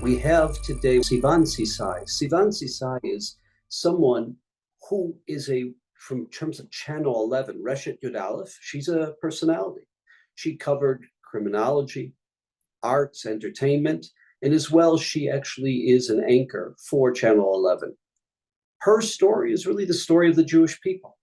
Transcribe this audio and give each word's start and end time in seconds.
We 0.00 0.16
have 0.18 0.62
today 0.62 0.98
Sivan 1.00 1.42
Sisay. 1.42 2.04
Sivan 2.04 2.48
Sisay 2.48 3.00
is 3.02 3.36
someone 3.68 4.36
who 4.88 5.16
is 5.26 5.50
a, 5.50 5.72
from 5.94 6.26
terms 6.28 6.60
of 6.60 6.70
Channel 6.70 7.24
11, 7.24 7.60
Reshet 7.60 7.98
Yud 8.04 8.18
Aleph, 8.18 8.56
she's 8.60 8.88
a 8.88 9.14
personality. 9.20 9.88
She 10.36 10.56
covered 10.56 11.04
criminology, 11.24 12.14
arts, 12.84 13.26
entertainment, 13.26 14.06
and 14.40 14.54
as 14.54 14.70
well, 14.70 14.96
she 14.96 15.28
actually 15.28 15.90
is 15.90 16.10
an 16.10 16.24
anchor 16.28 16.76
for 16.88 17.10
Channel 17.10 17.52
11. 17.54 17.96
Her 18.78 19.00
story 19.00 19.52
is 19.52 19.66
really 19.66 19.84
the 19.84 19.94
story 19.94 20.30
of 20.30 20.36
the 20.36 20.44
Jewish 20.44 20.80
people. 20.80 21.18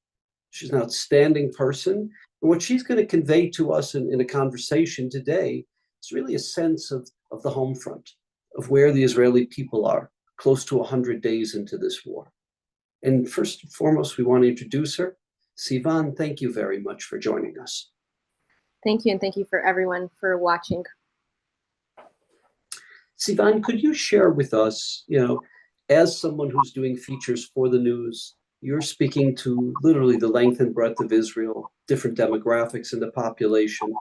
She's 0.50 0.72
an 0.72 0.82
outstanding 0.82 1.54
person. 1.54 2.10
And 2.42 2.50
what 2.50 2.62
she's 2.62 2.84
going 2.84 3.00
to 3.00 3.08
convey 3.08 3.50
to 3.52 3.72
us 3.72 3.96
in, 3.96 4.12
in 4.12 4.20
a 4.20 4.26
conversation 4.26 5.10
today 5.10 5.64
is 6.04 6.12
really 6.12 6.36
a 6.36 6.40
sense 6.40 6.92
of, 6.92 7.10
of 7.32 7.42
the 7.42 7.50
home 7.50 7.74
front, 7.74 8.10
of 8.58 8.70
where 8.70 8.92
the 8.92 9.04
Israeli 9.04 9.46
people 9.46 9.86
are, 9.86 10.12
close 10.38 10.66
to 10.66 10.78
100 10.78 11.22
days 11.22 11.56
into 11.56 11.78
this 11.78 12.06
war. 12.06 12.32
And 13.04 13.30
first 13.30 13.64
and 13.64 13.72
foremost, 13.72 14.18
we 14.18 14.24
want 14.24 14.44
to 14.44 14.50
introduce 14.50 14.96
her. 14.98 15.18
Sivan, 15.58 16.16
thank 16.18 16.42
you 16.42 16.52
very 16.52 16.80
much 16.80 17.04
for 17.04 17.18
joining 17.18 17.60
us. 17.60 17.92
Thank 18.84 19.06
you, 19.06 19.12
and 19.12 19.22
thank 19.22 19.36
you 19.36 19.46
for 19.50 19.66
everyone 19.66 20.10
for 20.20 20.38
watching. 20.38 20.84
Sivan, 23.18 23.64
could 23.64 23.82
you 23.82 23.94
share 23.94 24.32
with 24.32 24.54
us, 24.54 25.04
you 25.08 25.26
know, 25.26 25.42
as 25.90 26.20
someone 26.20 26.50
who's 26.50 26.72
doing 26.72 26.96
features 26.96 27.46
for 27.54 27.70
the 27.70 27.80
news, 27.80 28.36
you're 28.62 28.82
speaking 28.82 29.36
to 29.38 29.74
literally 29.84 30.18
the 30.18 30.28
length 30.28 30.60
and 30.60 30.74
breadth 30.74 31.00
of 31.00 31.12
Israel, 31.12 31.72
different 31.88 32.18
demographics 32.18 32.94
in 32.94 33.00
the 33.00 33.12
population. 33.12 33.94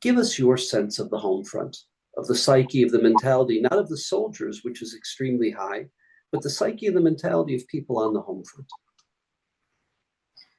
Give 0.00 0.18
us 0.18 0.38
your 0.38 0.56
sense 0.56 0.98
of 0.98 1.10
the 1.10 1.18
home 1.18 1.44
front, 1.44 1.76
of 2.16 2.26
the 2.26 2.34
psyche, 2.34 2.82
of 2.82 2.90
the 2.90 3.02
mentality, 3.02 3.60
not 3.60 3.78
of 3.78 3.88
the 3.88 3.96
soldiers, 3.96 4.60
which 4.62 4.82
is 4.82 4.94
extremely 4.94 5.50
high, 5.50 5.86
but 6.32 6.42
the 6.42 6.50
psyche 6.50 6.86
and 6.86 6.96
the 6.96 7.00
mentality 7.00 7.54
of 7.54 7.66
people 7.68 7.98
on 7.98 8.12
the 8.12 8.20
home 8.20 8.42
front. 8.44 8.68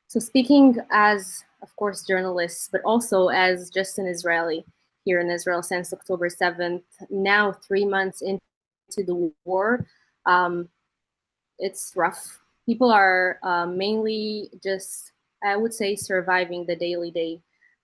So, 0.08 0.20
speaking 0.20 0.78
as, 0.92 1.44
of 1.62 1.76
course, 1.76 2.04
journalists, 2.04 2.70
but 2.72 2.82
also 2.86 3.28
as 3.30 3.70
just 3.70 4.00
an 4.00 4.08
Israeli 4.08 4.66
here 5.04 5.20
in 5.20 5.30
Israel 5.30 5.62
since 5.62 5.94
October 5.94 6.30
7th, 6.30 6.84
now 7.10 7.52
three 7.52 7.86
months 7.86 8.22
into 8.22 8.40
the 8.98 9.32
war, 9.44 9.86
um, 10.26 10.70
it's 11.60 11.94
rough. 11.96 12.40
People 12.66 12.92
are 12.92 13.40
uh, 13.44 13.66
mainly 13.66 14.50
just, 14.64 15.12
I 15.44 15.56
would 15.56 15.74
say, 15.74 15.96
surviving 15.96 16.66
the 16.66 16.76
daily 16.76 17.12
day 17.12 17.42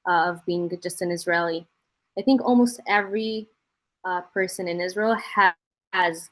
uh, 0.07 0.31
of 0.31 0.45
being 0.45 0.71
just 0.81 1.01
an 1.01 1.11
Israeli. 1.11 1.67
I 2.17 2.21
think 2.21 2.41
almost 2.41 2.81
every 2.87 3.47
uh, 4.05 4.21
person 4.33 4.67
in 4.67 4.81
Israel 4.81 5.15
ha- 5.35 5.55
has 5.93 6.29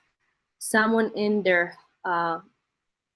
someone 0.59 1.11
in 1.15 1.43
their 1.43 1.75
uh, 2.05 2.39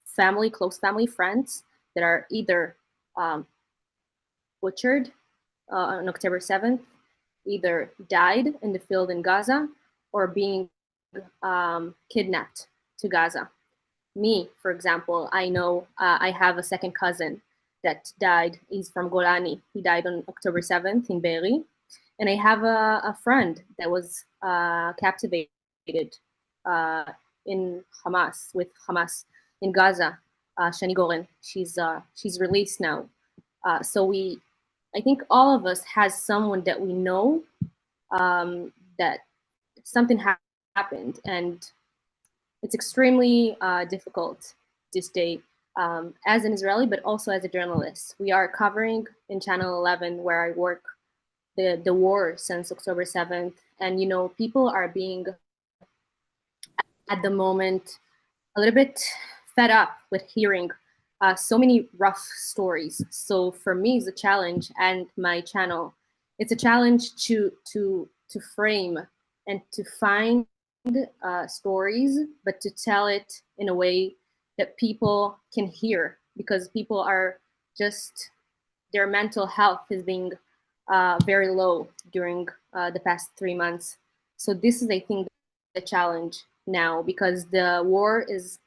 family, 0.06 0.50
close 0.50 0.78
family, 0.78 1.06
friends 1.06 1.64
that 1.94 2.04
are 2.04 2.26
either 2.30 2.76
um, 3.16 3.46
butchered 4.62 5.12
uh, 5.72 5.76
on 5.76 6.08
October 6.08 6.38
7th, 6.40 6.80
either 7.46 7.92
died 8.08 8.54
in 8.62 8.72
the 8.72 8.78
field 8.78 9.10
in 9.10 9.22
Gaza, 9.22 9.68
or 10.12 10.26
being 10.26 10.68
um, 11.42 11.94
kidnapped 12.10 12.68
to 12.98 13.08
Gaza. 13.08 13.50
Me, 14.16 14.48
for 14.62 14.70
example, 14.70 15.28
I 15.32 15.48
know 15.48 15.86
uh, 15.98 16.18
I 16.20 16.30
have 16.32 16.58
a 16.58 16.62
second 16.62 16.92
cousin 16.94 17.42
that 17.84 18.12
died. 18.20 18.58
He's 18.70 18.90
from 18.90 19.10
Golani. 19.10 19.60
He 19.74 19.82
died 19.82 20.06
on 20.06 20.24
October 20.28 20.60
7th 20.60 21.10
in 21.10 21.20
Be'eri. 21.20 21.64
And 22.18 22.28
I 22.28 22.36
have 22.36 22.62
a, 22.62 23.02
a 23.04 23.18
friend 23.22 23.62
that 23.78 23.90
was 23.90 24.24
uh, 24.42 24.92
captivated 24.94 25.48
uh, 26.64 27.04
in 27.46 27.84
Hamas, 28.04 28.54
with 28.54 28.68
Hamas 28.88 29.24
in 29.62 29.72
Gaza, 29.72 30.18
uh, 30.58 30.70
Shani 30.70 30.94
Goren. 30.94 31.26
She's, 31.42 31.78
uh, 31.78 32.00
she's 32.14 32.40
released 32.40 32.80
now. 32.80 33.08
Uh, 33.64 33.82
so 33.82 34.04
we, 34.04 34.38
I 34.96 35.00
think 35.00 35.22
all 35.30 35.54
of 35.56 35.66
us 35.66 35.82
has 35.84 36.20
someone 36.22 36.62
that 36.64 36.80
we 36.80 36.92
know 36.92 37.42
um, 38.12 38.72
that 38.98 39.20
something 39.84 40.18
ha- 40.18 40.38
happened 40.76 41.20
and 41.26 41.64
it's 42.62 42.74
extremely 42.74 43.56
uh, 43.60 43.84
difficult 43.84 44.54
to 44.92 45.02
stay 45.02 45.40
um, 45.76 46.14
as 46.26 46.44
an 46.44 46.52
Israeli, 46.52 46.86
but 46.86 47.00
also 47.04 47.30
as 47.30 47.44
a 47.44 47.48
journalist. 47.48 48.16
We 48.18 48.32
are 48.32 48.48
covering 48.48 49.06
in 49.28 49.40
Channel 49.40 49.78
11, 49.78 50.22
where 50.22 50.44
I 50.44 50.52
work, 50.52 50.82
the, 51.56 51.80
the 51.84 51.94
war 51.94 52.34
since 52.36 52.70
October 52.72 53.04
7th. 53.04 53.54
And, 53.80 54.00
you 54.00 54.06
know, 54.06 54.28
people 54.28 54.68
are 54.68 54.88
being, 54.88 55.26
at 57.10 57.22
the 57.22 57.30
moment, 57.30 57.98
a 58.56 58.60
little 58.60 58.74
bit 58.74 59.00
fed 59.54 59.70
up 59.70 59.96
with 60.10 60.22
hearing 60.32 60.70
uh, 61.20 61.34
so 61.34 61.56
many 61.56 61.88
rough 61.96 62.18
stories. 62.18 63.02
So 63.10 63.52
for 63.52 63.74
me, 63.74 63.96
it's 63.96 64.06
a 64.06 64.12
challenge, 64.12 64.70
and 64.78 65.06
my 65.16 65.40
channel, 65.40 65.94
it's 66.38 66.52
a 66.52 66.56
challenge 66.56 67.14
to 67.26 67.52
to 67.72 68.08
to 68.30 68.40
frame 68.40 68.98
and 69.46 69.60
to 69.72 69.84
find 69.98 70.46
uh, 71.22 71.46
stories, 71.46 72.18
but 72.44 72.60
to 72.60 72.70
tell 72.70 73.06
it 73.06 73.40
in 73.58 73.68
a 73.68 73.74
way 73.74 74.16
that 74.58 74.76
people 74.76 75.38
can 75.52 75.66
hear 75.66 76.18
because 76.36 76.68
people 76.68 77.00
are 77.00 77.38
just 77.76 78.30
their 78.92 79.06
mental 79.06 79.46
health 79.46 79.86
is 79.90 80.02
being 80.02 80.30
uh, 80.88 81.18
very 81.24 81.48
low 81.48 81.88
during 82.12 82.48
uh, 82.72 82.90
the 82.90 83.00
past 83.00 83.30
three 83.38 83.54
months. 83.54 83.96
So 84.36 84.54
this 84.54 84.82
is, 84.82 84.90
I 84.90 85.00
think, 85.00 85.28
the 85.74 85.80
challenge 85.80 86.44
now 86.66 87.02
because 87.02 87.46
the 87.46 87.82
war 87.84 88.24
is, 88.28 88.58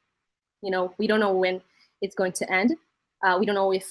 you 0.61 0.71
know, 0.71 0.93
we 0.97 1.07
don't 1.07 1.19
know 1.19 1.33
when 1.33 1.61
it's 2.01 2.15
going 2.15 2.33
to 2.33 2.51
end. 2.51 2.75
Uh, 3.23 3.37
we 3.39 3.45
don't 3.45 3.55
know 3.55 3.71
if, 3.71 3.85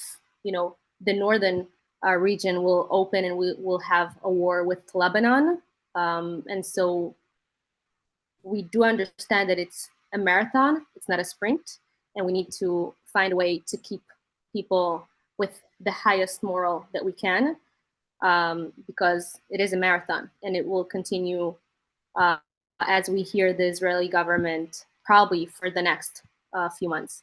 you 0.44 0.53
know, 0.53 0.76
the 1.04 1.12
northern 1.12 1.66
uh, 2.04 2.14
region 2.14 2.62
will 2.62 2.87
open 2.91 3.25
and 3.25 3.37
we 3.37 3.54
will 3.59 3.78
have 3.78 4.14
a 4.22 4.31
war 4.31 4.64
with 4.64 4.78
Lebanon. 4.94 5.60
Um, 5.94 6.44
and 6.48 6.64
so 6.64 7.14
we 8.43 8.62
do 8.62 8.84
understand 8.84 9.50
that 9.50 9.58
it's 9.58 9.88
a 10.12 10.19
marathon, 10.19 10.87
it's 10.94 11.08
not 11.08 11.19
a 11.19 11.25
sprint, 11.25 11.78
and 12.14 12.25
we 12.25 12.32
need 12.32 12.53
to 12.53 12.94
find 13.04 13.32
a 13.32 13.37
way 13.37 13.58
to 13.66 13.76
keep 13.78 14.03
people 14.53 15.06
with 15.38 15.60
the 15.81 15.91
highest 15.91 16.43
moral 16.43 16.87
that 16.93 17.04
we 17.04 17.12
can 17.12 17.56
um, 18.22 18.72
because 18.87 19.38
it 19.50 19.60
is 19.60 19.72
a 19.72 19.77
marathon 19.77 20.31
and 20.43 20.56
it 20.56 20.66
will 20.66 20.84
continue 20.84 21.54
uh, 22.19 22.37
as 22.81 23.09
we 23.09 23.22
hear 23.22 23.53
the 23.53 23.66
Israeli 23.66 24.09
government 24.09 24.87
probably 25.04 25.47
for 25.47 25.71
the 25.71 25.82
next 25.82 26.22
uh, 26.53 26.69
few 26.69 26.88
months. 26.88 27.22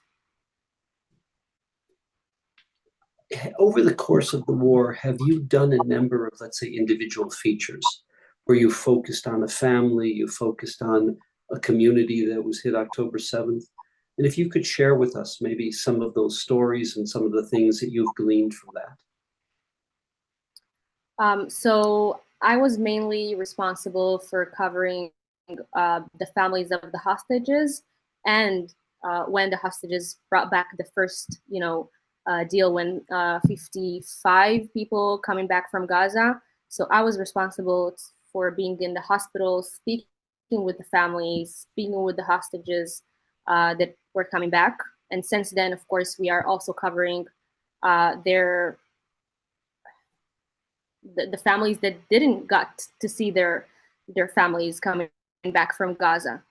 Over 3.58 3.82
the 3.82 3.96
course 3.96 4.34
of 4.34 4.46
the 4.46 4.54
war, 4.54 4.94
have 4.94 5.18
you 5.22 5.40
done 5.42 5.74
a 5.74 5.84
number 5.84 6.28
of, 6.28 6.34
let's 6.40 6.60
say, 6.60 6.68
individual 6.68 7.32
features? 7.32 8.04
where 8.46 8.58
you 8.58 8.72
focused 8.72 9.28
on 9.28 9.44
a 9.44 9.48
family, 9.48 10.12
you 10.12 10.28
focused 10.28 10.82
on 10.82 11.18
a 11.52 11.60
community 11.60 12.26
that 12.26 12.44
was 12.44 12.62
hit 12.62 12.76
October 12.76 13.18
7th. 13.18 13.64
And 14.18 14.28
if 14.28 14.38
you 14.38 14.50
could 14.50 14.66
share 14.66 14.96
with 14.96 15.16
us 15.16 15.40
maybe 15.42 15.72
some 15.72 16.02
of 16.02 16.14
those 16.14 16.42
stories 16.42 16.98
and 16.98 17.08
some 17.08 17.24
of 17.24 17.32
the 17.32 17.48
things 17.48 17.80
that 17.80 17.92
you've 17.92 18.14
gleaned 18.16 18.54
from 18.54 18.72
that. 18.76 18.98
Um, 21.20 21.50
so 21.50 22.22
I 22.42 22.58
was 22.58 22.78
mainly 22.78 23.36
responsible 23.36 24.20
for 24.20 24.46
covering 24.46 25.12
uh, 25.76 26.02
the 26.20 26.26
families 26.28 26.72
of 26.72 26.92
the 26.92 26.98
hostages 26.98 27.84
and 28.26 28.74
uh, 29.04 29.24
when 29.24 29.50
the 29.50 29.58
hostages 29.58 30.20
brought 30.30 30.50
back 30.50 30.68
the 30.78 30.86
first, 30.96 31.40
you 31.50 31.60
know, 31.60 31.90
uh, 32.26 32.46
deal 32.46 32.74
when 32.74 33.02
uh, 33.12 33.40
55 33.48 34.74
people 34.74 35.18
coming 35.18 35.48
back 35.48 35.70
from 35.70 35.86
Gaza. 35.86 36.42
So 36.70 36.88
I 36.90 37.02
was 37.04 37.20
responsible 37.20 37.96
for 38.32 38.52
being 38.52 38.82
in 38.82 38.94
the 38.94 39.02
hospital, 39.02 39.62
speaking 39.62 40.06
with 40.52 40.78
the 40.78 40.86
families, 40.86 41.68
speaking 41.72 42.02
with 42.02 42.16
the 42.16 42.24
hostages 42.24 43.04
uh, 43.48 43.74
that 43.76 43.96
were 44.14 44.24
coming 44.24 44.50
back. 44.50 44.78
And 45.12 45.24
since 45.24 45.52
then, 45.52 45.74
of 45.74 45.86
course, 45.88 46.18
we 46.18 46.30
are 46.30 46.46
also 46.46 46.72
covering 46.72 47.26
uh, 47.84 48.16
their 48.24 48.78
the, 51.16 51.28
the 51.28 51.38
families 51.38 51.80
that 51.80 51.96
didn't 52.10 52.48
got 52.48 52.82
to 53.00 53.10
see 53.10 53.32
their 53.32 53.68
their 54.16 54.28
families 54.28 54.80
coming 54.80 55.10
back 55.52 55.76
from 55.76 55.94
Gaza. 55.94 56.44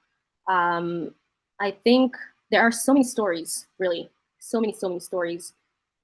Um, 0.48 1.14
I 1.60 1.70
think 1.70 2.16
there 2.50 2.62
are 2.62 2.72
so 2.72 2.92
many 2.92 3.04
stories, 3.04 3.66
really, 3.78 4.10
so 4.38 4.60
many, 4.60 4.72
so 4.72 4.88
many 4.88 5.00
stories 5.00 5.52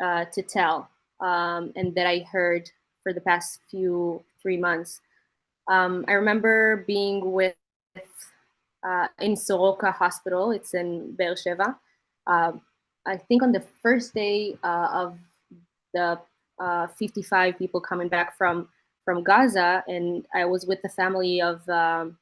uh, 0.03 0.25
to 0.27 0.43
tell, 0.43 0.89
um, 1.21 1.73
and 1.77 1.95
that 1.95 2.07
I 2.07 2.21
heard 2.31 2.71
for 3.03 3.13
the 3.13 3.21
past 3.21 3.61
few 3.71 4.23
three 4.41 4.57
months. 4.57 5.01
Um, 5.69 6.05
I 6.09 6.13
remember 6.13 6.85
being 6.87 7.33
with 7.33 7.55
uh, 8.83 9.09
in 9.21 9.37
Soroka 9.37 9.91
Hospital. 9.91 10.53
It's 10.53 10.75
in 10.75 11.13
Beersheba. 11.13 11.77
Uh, 12.27 12.53
I 13.07 13.17
think 13.17 13.43
on 13.43 13.53
the 13.53 13.65
first 13.83 14.15
day 14.15 14.57
uh, 14.63 14.89
of 14.93 15.19
the 15.95 16.19
uh, 16.61 16.87
55 16.89 17.59
people 17.59 17.81
coming 17.81 18.09
back 18.09 18.37
from 18.37 18.69
from 19.05 19.23
Gaza, 19.23 19.83
and 19.89 20.27
I 20.35 20.45
was 20.45 20.67
with 20.67 20.83
the 20.83 20.89
family 20.91 21.41
of 21.41 21.67
um, 21.69 22.19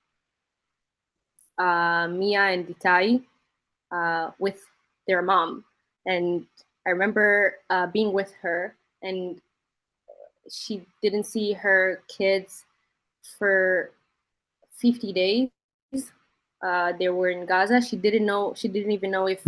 uh, 1.58 2.06
Mia 2.08 2.42
and 2.42 2.68
Itai 2.68 3.24
uh, 3.90 4.30
with 4.38 4.62
their 5.08 5.20
mom. 5.20 5.64
And 6.06 6.46
I 6.86 6.90
remember 6.90 7.56
uh, 7.70 7.88
being 7.88 8.12
with 8.12 8.32
her, 8.40 8.76
and 9.02 9.40
she 10.48 10.86
didn't 11.02 11.24
see 11.24 11.52
her 11.52 12.02
kids 12.06 12.64
for 13.36 13.90
50 14.78 15.12
days. 15.12 15.50
Uh, 16.62 16.92
they 16.98 17.08
were 17.08 17.30
in 17.30 17.46
Gaza. 17.46 17.80
She 17.80 17.96
didn't 17.96 18.26
know. 18.26 18.54
She 18.56 18.68
didn't 18.68 18.92
even 18.92 19.10
know 19.10 19.26
if 19.26 19.42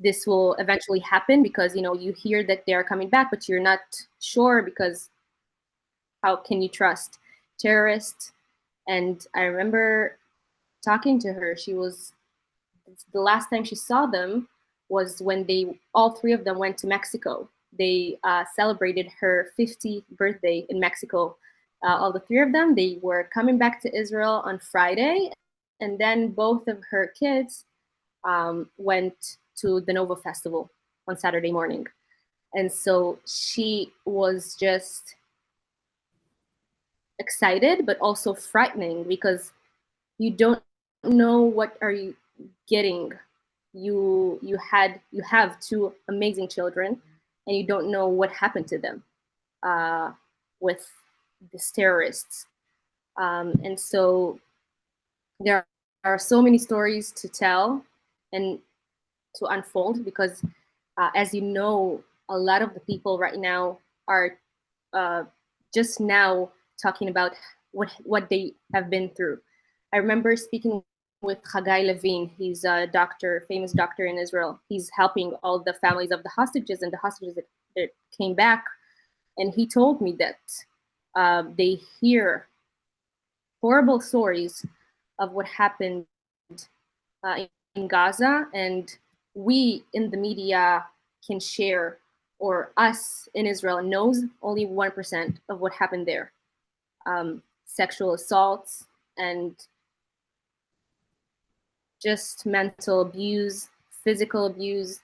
this 0.00 0.26
will 0.26 0.54
eventually 0.54 0.98
happen 1.00 1.42
because 1.42 1.76
you 1.76 1.82
know 1.82 1.94
you 1.94 2.12
hear 2.12 2.42
that 2.44 2.64
they 2.66 2.72
are 2.72 2.84
coming 2.84 3.08
back, 3.08 3.30
but 3.30 3.48
you're 3.48 3.60
not 3.60 3.80
sure 4.18 4.62
because 4.62 5.10
how 6.22 6.36
can 6.36 6.62
you 6.62 6.68
trust 6.68 7.18
terrorists? 7.58 8.32
And 8.88 9.24
I 9.34 9.42
remember 9.42 10.16
talking 10.82 11.18
to 11.20 11.32
her. 11.32 11.56
She 11.56 11.74
was 11.74 12.12
the 13.12 13.20
last 13.20 13.50
time 13.50 13.64
she 13.64 13.74
saw 13.74 14.06
them 14.06 14.48
was 14.88 15.20
when 15.22 15.44
they 15.44 15.78
all 15.94 16.10
three 16.10 16.32
of 16.32 16.44
them 16.44 16.58
went 16.58 16.78
to 16.78 16.86
Mexico. 16.86 17.48
They 17.78 18.18
uh, 18.24 18.44
celebrated 18.56 19.08
her 19.20 19.52
50th 19.58 20.02
birthday 20.16 20.66
in 20.68 20.80
Mexico. 20.80 21.36
Uh, 21.82 21.96
all 21.96 22.12
the 22.12 22.20
three 22.20 22.40
of 22.40 22.52
them. 22.52 22.74
They 22.74 22.98
were 23.00 23.30
coming 23.32 23.56
back 23.56 23.80
to 23.82 23.96
Israel 23.96 24.42
on 24.44 24.58
Friday, 24.58 25.30
and 25.80 25.98
then 25.98 26.28
both 26.28 26.68
of 26.68 26.82
her 26.90 27.12
kids 27.18 27.64
um, 28.24 28.68
went 28.76 29.38
to 29.56 29.80
the 29.80 29.92
Nova 29.92 30.16
Festival 30.16 30.70
on 31.08 31.18
Saturday 31.18 31.52
morning. 31.52 31.86
And 32.54 32.70
so 32.70 33.18
she 33.26 33.92
was 34.04 34.56
just 34.58 35.14
excited, 37.18 37.86
but 37.86 37.98
also 38.00 38.34
frightening 38.34 39.04
because 39.04 39.52
you 40.18 40.30
don't 40.30 40.62
know 41.04 41.42
what 41.42 41.76
are 41.80 41.92
you 41.92 42.14
getting 42.68 43.12
you 43.72 44.38
you 44.42 44.56
had 44.58 45.00
you 45.12 45.22
have 45.22 45.58
two 45.60 45.92
amazing 46.08 46.48
children 46.48 47.00
and 47.46 47.56
you 47.56 47.64
don't 47.64 47.90
know 47.90 48.08
what 48.08 48.30
happened 48.32 48.66
to 48.66 48.78
them 48.78 49.02
uh, 49.62 50.10
with 50.60 50.90
these 51.52 51.70
terrorists 51.70 52.46
um, 53.16 53.52
and 53.64 53.78
so 53.78 54.38
there 55.38 55.64
are 56.04 56.18
so 56.18 56.42
many 56.42 56.58
stories 56.58 57.12
to 57.12 57.28
tell 57.28 57.84
and 58.32 58.58
to 59.36 59.46
unfold 59.46 60.04
because 60.04 60.42
uh, 60.98 61.10
as 61.14 61.32
you 61.34 61.40
know 61.40 62.02
a 62.28 62.36
lot 62.36 62.62
of 62.62 62.74
the 62.74 62.80
people 62.80 63.18
right 63.18 63.38
now 63.38 63.78
are 64.08 64.38
uh, 64.92 65.24
just 65.74 66.00
now 66.00 66.50
talking 66.80 67.08
about 67.08 67.32
what 67.72 67.90
what 68.04 68.28
they 68.28 68.52
have 68.74 68.90
been 68.90 69.08
through 69.10 69.38
i 69.92 69.96
remember 69.96 70.34
speaking 70.36 70.82
with 71.22 71.38
Chagai 71.42 71.86
Levine. 71.86 72.30
He's 72.38 72.64
a 72.64 72.86
doctor, 72.86 73.44
famous 73.48 73.72
doctor 73.72 74.06
in 74.06 74.18
Israel. 74.18 74.60
He's 74.68 74.90
helping 74.96 75.32
all 75.42 75.58
the 75.58 75.74
families 75.74 76.10
of 76.10 76.22
the 76.22 76.30
hostages 76.30 76.82
and 76.82 76.92
the 76.92 76.96
hostages 76.96 77.34
that, 77.34 77.48
that 77.76 77.88
came 78.16 78.34
back. 78.34 78.64
And 79.36 79.52
he 79.52 79.66
told 79.66 80.00
me 80.00 80.16
that 80.18 80.38
uh, 81.14 81.44
they 81.56 81.80
hear 82.00 82.46
horrible 83.60 84.00
stories 84.00 84.64
of 85.18 85.32
what 85.32 85.46
happened 85.46 86.06
uh, 87.22 87.44
in 87.74 87.88
Gaza, 87.88 88.46
and 88.54 88.96
we 89.34 89.84
in 89.92 90.10
the 90.10 90.16
media 90.16 90.84
can 91.26 91.40
share, 91.40 91.98
or 92.38 92.72
us 92.76 93.28
in 93.34 93.46
Israel 93.46 93.82
knows 93.82 94.22
only 94.42 94.66
1% 94.66 95.36
of 95.48 95.60
what 95.60 95.72
happened 95.72 96.06
there. 96.06 96.32
Um, 97.06 97.42
sexual 97.64 98.14
assaults 98.14 98.86
and 99.18 99.54
just 102.02 102.46
mental 102.46 103.02
abuse, 103.02 103.68
physical 104.02 104.46
abuse, 104.46 105.00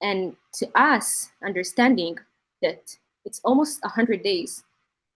and 0.00 0.34
to 0.54 0.68
us, 0.74 1.30
understanding 1.44 2.18
that 2.62 2.96
it's 3.24 3.40
almost 3.44 3.82
100 3.82 4.22
days 4.22 4.64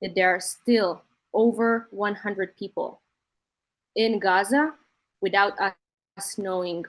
that 0.02 0.14
there 0.14 0.34
are 0.34 0.40
still 0.40 1.02
over 1.32 1.88
100 1.90 2.56
people 2.56 3.00
in 3.96 4.18
Gaza 4.18 4.74
without 5.20 5.54
us 5.60 6.38
knowing 6.38 6.84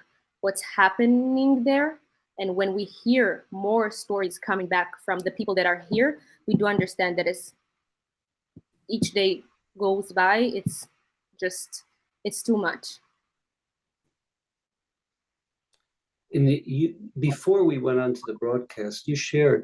what's 0.45 0.63
happening 0.81 1.63
there. 1.63 1.99
And 2.37 2.55
when 2.55 2.73
we 2.73 2.83
hear 2.83 3.45
more 3.51 3.89
stories 3.89 4.37
coming 4.37 4.67
back 4.67 4.89
from 5.05 5.19
the 5.19 5.31
people 5.31 5.55
that 5.55 5.65
are 5.65 5.81
here, 5.89 6.19
we 6.47 6.53
do 6.53 6.65
understand 6.67 7.17
that 7.17 7.27
as 7.27 7.53
each 8.89 9.11
day 9.11 9.43
goes 9.77 10.11
by, 10.11 10.37
it's 10.59 10.87
just, 11.39 11.83
it's 12.23 12.41
too 12.43 12.57
much. 12.57 12.85
in 16.35 16.45
the, 16.45 16.61
you, 16.65 16.95
before 17.19 17.63
we 17.63 17.77
went 17.77 17.99
on 17.99 18.13
to 18.13 18.21
the 18.27 18.33
broadcast, 18.33 19.07
you 19.07 19.15
shared 19.15 19.63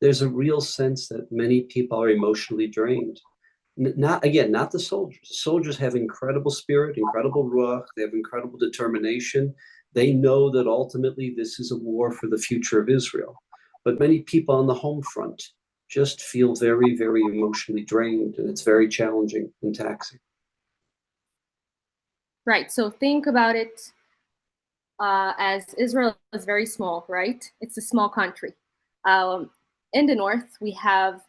there's 0.00 0.22
a 0.22 0.28
real 0.28 0.60
sense 0.60 1.08
that 1.08 1.30
many 1.30 1.62
people 1.62 2.02
are 2.02 2.08
emotionally 2.08 2.66
drained. 2.66 3.20
not 3.76 4.24
again, 4.24 4.50
not 4.50 4.70
the 4.70 4.78
soldiers. 4.78 5.28
Soldiers 5.44 5.76
have 5.76 5.94
incredible 5.94 6.50
spirit, 6.50 6.96
incredible 6.96 7.44
ruach. 7.54 7.86
They 7.94 8.02
have 8.02 8.14
incredible 8.14 8.58
determination. 8.58 9.54
They 9.96 10.12
know 10.12 10.50
that 10.50 10.66
ultimately 10.66 11.34
this 11.34 11.58
is 11.58 11.72
a 11.72 11.76
war 11.76 12.12
for 12.12 12.28
the 12.28 12.36
future 12.36 12.78
of 12.78 12.90
Israel. 12.90 13.34
But 13.82 13.98
many 13.98 14.20
people 14.20 14.54
on 14.54 14.66
the 14.66 14.74
home 14.74 15.02
front 15.02 15.42
just 15.88 16.20
feel 16.20 16.54
very, 16.54 16.94
very 16.96 17.22
emotionally 17.22 17.82
drained, 17.82 18.34
and 18.36 18.50
it's 18.50 18.60
very 18.62 18.88
challenging 18.88 19.50
and 19.62 19.74
taxing. 19.74 20.18
Right. 22.44 22.70
So 22.70 22.90
think 22.90 23.26
about 23.26 23.56
it 23.56 23.92
uh, 25.00 25.32
as 25.38 25.72
Israel 25.78 26.14
is 26.34 26.44
very 26.44 26.66
small, 26.66 27.06
right? 27.08 27.42
It's 27.62 27.78
a 27.78 27.82
small 27.82 28.10
country. 28.10 28.52
Um, 29.06 29.50
in 29.94 30.04
the 30.04 30.14
north, 30.14 30.58
we 30.60 30.72
have 30.72 31.22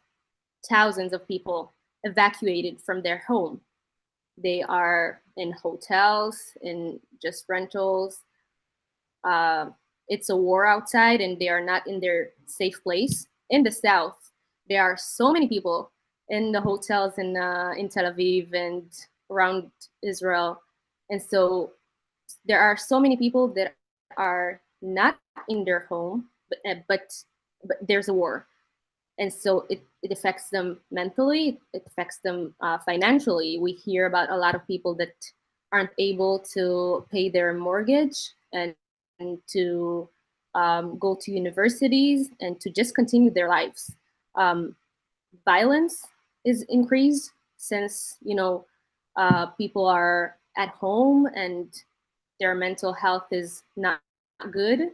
thousands 0.67 1.13
of 1.13 1.25
people 1.25 1.73
evacuated 2.03 2.81
from 2.81 3.01
their 3.01 3.23
home. 3.27 3.61
They 4.37 4.61
are 4.63 5.21
in 5.37 5.53
hotels, 5.53 6.37
in 6.61 6.99
just 7.21 7.45
rentals. 7.47 8.23
Uh, 9.27 9.69
it's 10.07 10.29
a 10.29 10.35
war 10.35 10.65
outside, 10.65 11.19
and 11.19 11.37
they 11.37 11.49
are 11.49 11.63
not 11.63 11.85
in 11.85 11.99
their 11.99 12.31
safe 12.45 12.81
place. 12.81 13.27
In 13.49 13.63
the 13.63 13.71
south, 13.71 14.15
there 14.69 14.83
are 14.83 14.97
so 14.97 15.31
many 15.31 15.47
people 15.47 15.91
in 16.29 16.51
the 16.51 16.61
hotels 16.61 17.17
in 17.17 17.35
uh, 17.35 17.73
in 17.77 17.89
Tel 17.89 18.11
Aviv 18.11 18.53
and 18.53 18.87
around 19.29 19.71
Israel, 20.01 20.61
and 21.09 21.21
so 21.21 21.71
there 22.45 22.59
are 22.59 22.77
so 22.77 22.99
many 22.99 23.17
people 23.17 23.47
that 23.55 23.75
are 24.15 24.61
not 24.81 25.17
in 25.49 25.63
their 25.65 25.85
home, 25.89 26.29
but 26.49 26.59
uh, 26.69 26.75
but, 26.87 27.23
but 27.63 27.77
there's 27.87 28.09
a 28.09 28.13
war, 28.13 28.47
and 29.19 29.31
so 29.31 29.65
it, 29.69 29.81
it 30.03 30.11
affects 30.11 30.49
them 30.49 30.79
mentally. 30.91 31.59
It 31.73 31.83
affects 31.85 32.19
them 32.23 32.55
uh, 32.61 32.77
financially. 32.79 33.59
We 33.59 33.73
hear 33.73 34.05
about 34.05 34.29
a 34.29 34.37
lot 34.37 34.55
of 34.55 34.67
people 34.67 34.95
that 34.95 35.15
aren't 35.71 35.91
able 35.97 36.39
to 36.55 37.05
pay 37.11 37.29
their 37.29 37.53
mortgage 37.53 38.31
and, 38.53 38.71
and 38.71 38.75
to 39.47 40.09
um, 40.55 40.97
go 40.97 41.17
to 41.21 41.31
universities 41.31 42.29
and 42.39 42.59
to 42.61 42.69
just 42.69 42.95
continue 42.95 43.31
their 43.31 43.49
lives. 43.49 43.95
Um, 44.35 44.75
violence 45.45 46.05
is 46.45 46.63
increased 46.69 47.31
since 47.57 48.17
you 48.23 48.35
know 48.35 48.65
uh, 49.15 49.47
people 49.47 49.85
are 49.85 50.37
at 50.57 50.69
home 50.69 51.27
and 51.35 51.69
their 52.39 52.55
mental 52.55 52.93
health 52.93 53.25
is 53.31 53.63
not 53.75 53.99
good. 54.51 54.91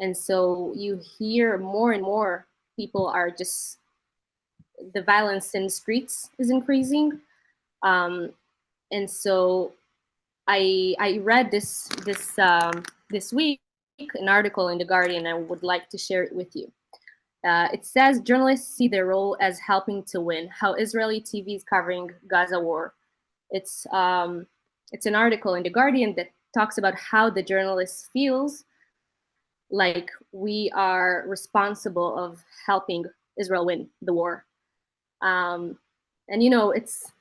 And 0.00 0.16
so 0.16 0.72
you 0.76 1.00
hear 1.18 1.56
more 1.56 1.92
and 1.92 2.02
more 2.02 2.46
people 2.76 3.06
are 3.06 3.30
just 3.30 3.78
the 4.92 5.02
violence 5.02 5.54
in 5.54 5.64
the 5.64 5.70
streets 5.70 6.30
is 6.38 6.50
increasing. 6.50 7.18
Um, 7.82 8.30
and 8.92 9.08
so 9.08 9.72
I 10.46 10.94
I 10.98 11.18
read 11.18 11.50
this 11.50 11.88
this 12.04 12.38
um, 12.38 12.84
this 13.10 13.32
week 13.32 13.60
an 14.14 14.28
article 14.28 14.68
in 14.68 14.78
the 14.78 14.84
Guardian. 14.84 15.26
I 15.26 15.34
would 15.34 15.62
like 15.62 15.88
to 15.90 15.98
share 15.98 16.22
it 16.22 16.34
with 16.34 16.54
you. 16.54 16.70
Uh, 17.46 17.68
it 17.72 17.84
says 17.84 18.20
journalists 18.20 18.76
see 18.76 18.88
their 18.88 19.06
role 19.06 19.36
as 19.40 19.58
helping 19.58 20.02
to 20.04 20.20
win. 20.20 20.48
How 20.48 20.74
Israeli 20.74 21.20
TV 21.20 21.56
is 21.56 21.64
covering 21.64 22.10
Gaza 22.28 22.58
war. 22.60 22.94
It's 23.50 23.86
um, 23.92 24.46
it's 24.92 25.06
an 25.06 25.14
article 25.14 25.54
in 25.54 25.62
the 25.62 25.70
Guardian 25.70 26.14
that 26.16 26.30
talks 26.54 26.78
about 26.78 26.94
how 26.94 27.30
the 27.30 27.42
journalist 27.42 28.08
feels 28.12 28.64
like 29.70 30.10
we 30.32 30.70
are 30.74 31.24
responsible 31.26 32.16
of 32.16 32.42
helping 32.66 33.04
Israel 33.38 33.66
win 33.66 33.88
the 34.02 34.12
war. 34.12 34.44
Um, 35.22 35.78
and 36.28 36.42
you 36.42 36.50
know, 36.50 36.70
it's 36.70 37.12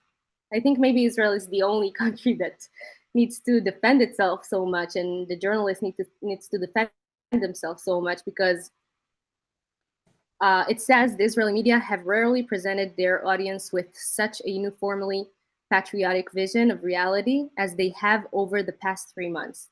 I 0.53 0.59
think 0.59 0.79
maybe 0.79 1.05
Israel 1.05 1.33
is 1.33 1.47
the 1.47 1.63
only 1.63 1.91
country 2.03 2.33
that 2.35 2.67
needs 3.15 3.39
to 3.39 3.61
defend 3.61 4.01
itself 4.01 4.45
so 4.45 4.65
much, 4.65 4.95
and 4.95 5.27
the 5.27 5.37
journalists 5.37 5.81
need 5.81 5.95
to 5.97 6.05
needs 6.21 6.47
to 6.49 6.59
defend 6.59 6.89
themselves 7.31 7.83
so 7.83 7.99
much 7.99 8.19
because 8.25 8.69
uh, 10.41 10.65
it 10.69 10.81
says 10.81 11.15
the 11.15 11.23
Israeli 11.23 11.53
media 11.53 11.79
have 11.79 12.05
rarely 12.05 12.43
presented 12.43 12.93
their 12.97 13.25
audience 13.25 13.71
with 13.71 13.87
such 13.93 14.41
a 14.45 14.49
uniformly 14.49 15.25
patriotic 15.71 16.31
vision 16.33 16.69
of 16.69 16.83
reality 16.83 17.45
as 17.57 17.75
they 17.75 17.89
have 17.97 18.27
over 18.33 18.61
the 18.61 18.73
past 18.73 19.13
three 19.13 19.29
months. 19.29 19.69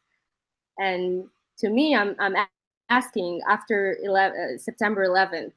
And 0.79 1.25
to 1.59 1.69
me, 1.69 1.95
I'm, 1.95 2.15
I'm 2.17 2.35
asking 2.89 3.41
after 3.47 3.97
11, 4.01 4.39
uh, 4.39 4.57
September 4.57 5.05
11th, 5.07 5.53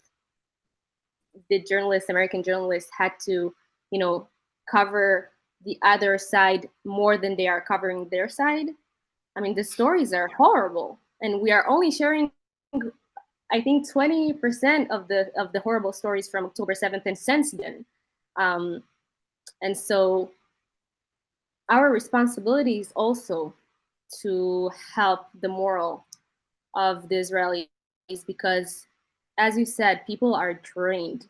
the 1.48 1.62
journalists, 1.62 2.10
American 2.10 2.42
journalists, 2.42 2.90
had 2.96 3.12
to, 3.24 3.54
you 3.90 3.98
know, 3.98 4.28
cover 4.68 5.30
the 5.66 5.78
other 5.82 6.16
side 6.16 6.68
more 6.84 7.18
than 7.18 7.36
they 7.36 7.48
are 7.48 7.60
covering 7.60 8.08
their 8.08 8.28
side. 8.28 8.68
I 9.36 9.40
mean, 9.40 9.54
the 9.54 9.64
stories 9.64 10.14
are 10.14 10.28
horrible, 10.28 10.98
and 11.20 11.42
we 11.42 11.50
are 11.50 11.68
only 11.68 11.90
sharing, 11.90 12.30
I 13.52 13.60
think, 13.60 13.90
20% 13.90 14.88
of 14.90 15.08
the 15.08 15.30
of 15.36 15.52
the 15.52 15.60
horrible 15.60 15.92
stories 15.92 16.28
from 16.28 16.46
October 16.46 16.72
7th 16.72 17.02
and 17.04 17.18
since 17.18 17.50
then. 17.50 17.84
Um, 18.36 18.82
and 19.60 19.76
so, 19.76 20.30
our 21.68 21.90
responsibility 21.90 22.78
is 22.78 22.92
also 22.94 23.52
to 24.22 24.70
help 24.94 25.26
the 25.40 25.48
moral 25.48 26.06
of 26.74 27.08
the 27.08 27.16
Israelis 27.16 27.68
because, 28.26 28.86
as 29.36 29.58
you 29.58 29.66
said, 29.66 30.06
people 30.06 30.34
are 30.34 30.54
drained. 30.54 31.26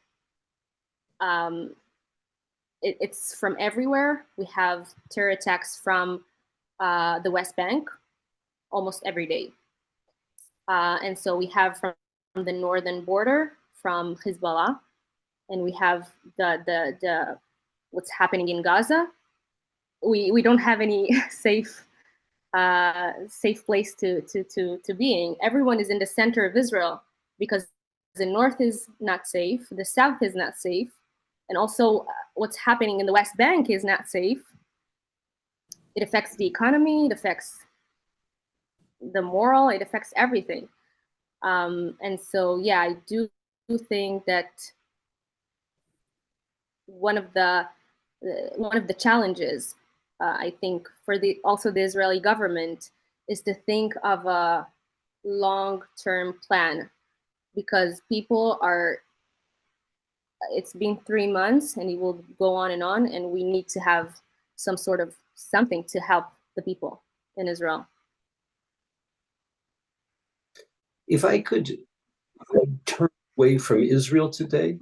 Um, 1.21 1.75
it, 2.83 2.97
it's 3.00 3.35
from 3.35 3.56
everywhere. 3.59 4.26
We 4.37 4.47
have 4.47 4.88
terror 5.11 5.30
attacks 5.30 5.80
from 5.83 6.25
uh, 6.80 7.21
the 7.21 7.30
West 7.30 7.56
Bank 7.56 7.88
almost 8.71 9.02
every 9.06 9.26
day. 9.26 9.52
Uh, 10.68 10.99
and 11.02 11.18
so 11.18 11.37
we 11.37 11.47
have 11.47 11.78
from 11.78 11.95
the 12.35 12.52
northern 12.52 13.02
border 13.04 13.52
from 13.80 14.16
Hezbollah, 14.16 14.78
and 15.49 15.62
we 15.62 15.73
have 15.73 16.11
the, 16.38 16.62
the, 16.66 16.97
the 17.00 17.38
what's 17.90 18.11
happening 18.11 18.49
in 18.49 18.62
Gaza. 18.62 19.06
We, 20.02 20.30
we 20.33 20.42
don't 20.42 20.59
have 20.59 20.80
any 20.80 21.14
safe 21.30 21.87
uh, 22.56 23.12
safe 23.28 23.66
place 23.66 23.95
to, 23.95 24.23
to, 24.23 24.42
to, 24.45 24.78
to 24.83 24.95
being. 24.95 25.37
Everyone 25.42 25.78
is 25.78 25.90
in 25.90 25.99
the 25.99 26.06
center 26.06 26.47
of 26.47 26.56
Israel 26.56 27.02
because 27.38 27.66
the 28.14 28.25
north 28.25 28.61
is 28.61 28.87
not 28.99 29.26
safe, 29.26 29.66
the 29.71 29.85
south 29.85 30.23
is 30.23 30.35
not 30.35 30.56
safe, 30.56 30.90
and 31.49 31.59
also 31.59 32.00
uh, 32.00 32.05
what's 32.35 32.57
happening 32.57 33.00
in 33.00 33.07
the 33.07 33.12
West 33.12 33.37
Bank 33.37 33.71
is 33.71 33.85
not 33.85 34.09
safe. 34.09 34.43
It 35.95 36.03
affects 36.03 36.37
the 36.37 36.47
economy, 36.47 37.07
it 37.07 37.12
affects 37.12 37.59
the 39.12 39.23
moral, 39.23 39.69
it 39.69 39.83
affects 39.83 40.12
everything. 40.17 40.69
Um, 41.43 41.97
and 42.03 42.19
so, 42.21 42.59
yeah, 42.59 42.81
I 42.81 42.97
do 43.07 43.29
think 43.88 44.25
that 44.26 44.50
one 46.87 47.19
of 47.19 47.33
the 47.35 47.67
uh, 48.23 48.57
one 48.57 48.76
of 48.76 48.87
the 48.87 48.95
challenges 48.95 49.75
uh, 50.21 50.37
I 50.38 50.55
think, 50.61 50.88
for 51.05 51.19
the 51.19 51.41
also 51.45 51.71
the 51.71 51.83
Israeli 51.83 52.21
government 52.21 52.91
is 53.29 53.41
to 53.43 53.55
think 53.55 53.95
of 54.03 54.26
a 54.26 54.67
long-term 55.25 56.38
plan 56.47 56.88
because 57.55 58.00
people 58.09 58.59
are 58.62 58.99
it's 60.52 60.73
been 60.73 60.99
three 61.07 61.26
months 61.26 61.76
and 61.76 61.90
it 61.90 61.99
will 61.99 62.25
go 62.38 62.55
on 62.55 62.71
and 62.71 62.83
on 62.83 63.07
and 63.07 63.31
we 63.31 63.43
need 63.43 63.69
to 63.69 63.81
have 63.81 64.21
some 64.57 64.76
sort 64.76 65.00
of 65.00 65.14
something 65.35 65.85
to 65.85 65.99
help 66.00 66.26
the 66.57 66.62
people 66.62 67.02
in 67.37 67.49
israel 67.49 67.87
if 71.09 71.25
i 71.25 71.40
could 71.40 71.78
turn 72.85 73.09
away 73.37 73.59
from 73.59 73.83
israel 73.83 74.28
today 74.28 74.78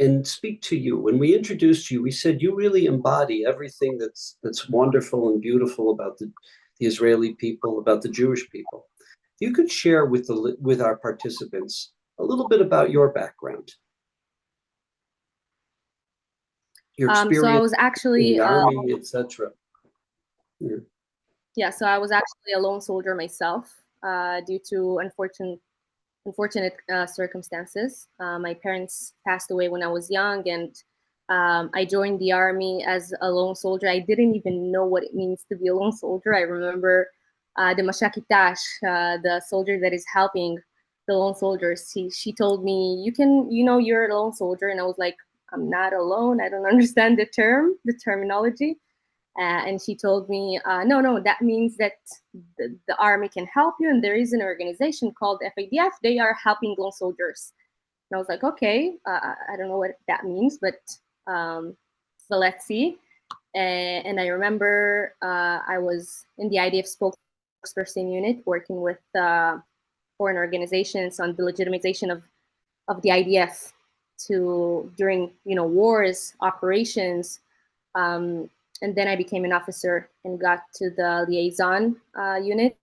and 0.00 0.26
speak 0.26 0.62
to 0.62 0.76
you. 0.76 0.98
When 0.98 1.18
we 1.18 1.36
introduced 1.36 1.90
you, 1.90 2.02
we 2.02 2.10
said 2.10 2.40
you 2.40 2.54
really 2.54 2.86
embody 2.86 3.44
everything 3.46 3.98
that's 3.98 4.38
that's 4.42 4.68
wonderful 4.68 5.28
and 5.28 5.40
beautiful 5.40 5.90
about 5.90 6.18
the, 6.18 6.32
the 6.78 6.86
Israeli 6.86 7.34
people, 7.34 7.78
about 7.78 8.02
the 8.02 8.08
Jewish 8.08 8.48
people. 8.50 8.86
You 9.40 9.52
could 9.52 9.70
share 9.70 10.06
with 10.06 10.26
the 10.26 10.56
with 10.60 10.80
our 10.80 10.96
participants 10.96 11.92
a 12.18 12.24
little 12.24 12.48
bit 12.48 12.62
about 12.62 12.90
your 12.90 13.10
background. 13.10 13.72
Your 17.00 17.10
um, 17.10 17.32
so 17.32 17.46
I 17.46 17.58
was 17.58 17.72
actually 17.78 18.32
in 18.32 18.36
the 18.36 18.44
uh, 18.44 18.64
army, 18.66 18.92
etc. 18.92 19.52
Yeah. 20.60 20.76
yeah, 21.56 21.70
so 21.70 21.86
I 21.86 21.96
was 21.96 22.12
actually 22.12 22.52
a 22.54 22.58
lone 22.58 22.82
soldier 22.82 23.14
myself 23.14 23.74
uh, 24.02 24.42
due 24.46 24.60
to 24.68 24.98
unfortunate 24.98 25.60
unfortunate 26.26 26.76
uh, 26.92 27.06
circumstances. 27.06 28.08
Uh, 28.20 28.38
my 28.38 28.52
parents 28.52 29.14
passed 29.26 29.50
away 29.50 29.70
when 29.70 29.82
I 29.82 29.86
was 29.86 30.10
young, 30.10 30.46
and 30.46 30.76
um, 31.30 31.70
I 31.72 31.86
joined 31.86 32.20
the 32.20 32.32
army 32.32 32.84
as 32.86 33.14
a 33.22 33.30
lone 33.30 33.54
soldier. 33.54 33.88
I 33.88 34.00
didn't 34.00 34.34
even 34.34 34.70
know 34.70 34.84
what 34.84 35.02
it 35.02 35.14
means 35.14 35.46
to 35.48 35.56
be 35.56 35.68
a 35.68 35.74
lone 35.74 35.92
soldier. 35.92 36.34
I 36.34 36.42
remember 36.42 37.08
uh, 37.56 37.72
the 37.72 37.80
Mashakitash, 37.80 38.60
uh, 38.86 39.16
the 39.22 39.40
soldier 39.48 39.80
that 39.80 39.94
is 39.94 40.04
helping 40.12 40.58
the 41.08 41.14
lone 41.14 41.34
soldiers. 41.34 41.90
She, 41.90 42.10
she 42.10 42.34
told 42.34 42.62
me, 42.62 43.00
"You 43.02 43.10
can, 43.10 43.50
you 43.50 43.64
know, 43.64 43.78
you're 43.78 44.06
a 44.06 44.14
lone 44.14 44.34
soldier," 44.34 44.68
and 44.68 44.78
I 44.78 44.82
was 44.82 44.98
like, 44.98 45.16
"I'm 45.52 45.68
not 45.68 45.92
alone. 45.92 46.40
I 46.40 46.48
don't 46.48 46.66
understand 46.74 47.18
the 47.18 47.26
term, 47.26 47.76
the 47.84 47.94
terminology." 47.94 48.78
Uh, 49.38 49.62
and 49.66 49.80
she 49.80 49.94
told 49.94 50.28
me, 50.28 50.58
uh, 50.64 50.82
no, 50.82 51.00
no, 51.00 51.20
that 51.20 51.40
means 51.40 51.76
that 51.76 51.92
the, 52.58 52.76
the, 52.88 52.96
army 52.96 53.28
can 53.28 53.46
help 53.46 53.74
you. 53.78 53.88
And 53.88 54.02
there 54.02 54.16
is 54.16 54.32
an 54.32 54.42
organization 54.42 55.12
called 55.16 55.40
FIDF. 55.56 55.92
They 56.02 56.18
are 56.18 56.34
helping 56.34 56.74
lone 56.76 56.90
soldiers. 56.90 57.52
And 58.10 58.16
I 58.16 58.18
was 58.18 58.28
like, 58.28 58.42
okay, 58.42 58.96
uh, 59.06 59.34
I 59.48 59.56
don't 59.56 59.68
know 59.68 59.78
what 59.78 59.92
that 60.08 60.24
means, 60.24 60.58
but 60.60 60.80
um, 61.32 61.76
so 62.28 62.36
let's 62.36 62.66
see. 62.66 62.98
And, 63.54 64.20
I 64.20 64.26
remember 64.26 65.14
uh, 65.22 65.60
I 65.66 65.78
was 65.78 66.26
in 66.38 66.48
the 66.48 66.56
IDF 66.56 66.88
spokesperson 66.94 68.12
unit 68.12 68.42
working 68.46 68.80
with 68.80 68.98
uh, 69.18 69.58
foreign 70.18 70.36
organizations 70.36 71.20
on 71.20 71.34
the 71.36 71.42
legitimization 71.42 72.12
of, 72.12 72.22
of 72.88 73.00
the 73.02 73.10
IDF 73.10 73.72
to 74.26 74.90
during 74.96 75.30
you 75.44 75.54
know 75.54 75.66
wars, 75.66 76.34
operations, 76.40 77.40
um, 77.94 78.48
and 78.82 78.94
then 78.94 79.08
I 79.08 79.16
became 79.16 79.44
an 79.44 79.52
officer 79.52 80.08
and 80.24 80.40
got 80.40 80.60
to 80.74 80.90
the 80.90 81.26
liaison 81.28 81.96
uh, 82.18 82.36
unit, 82.36 82.76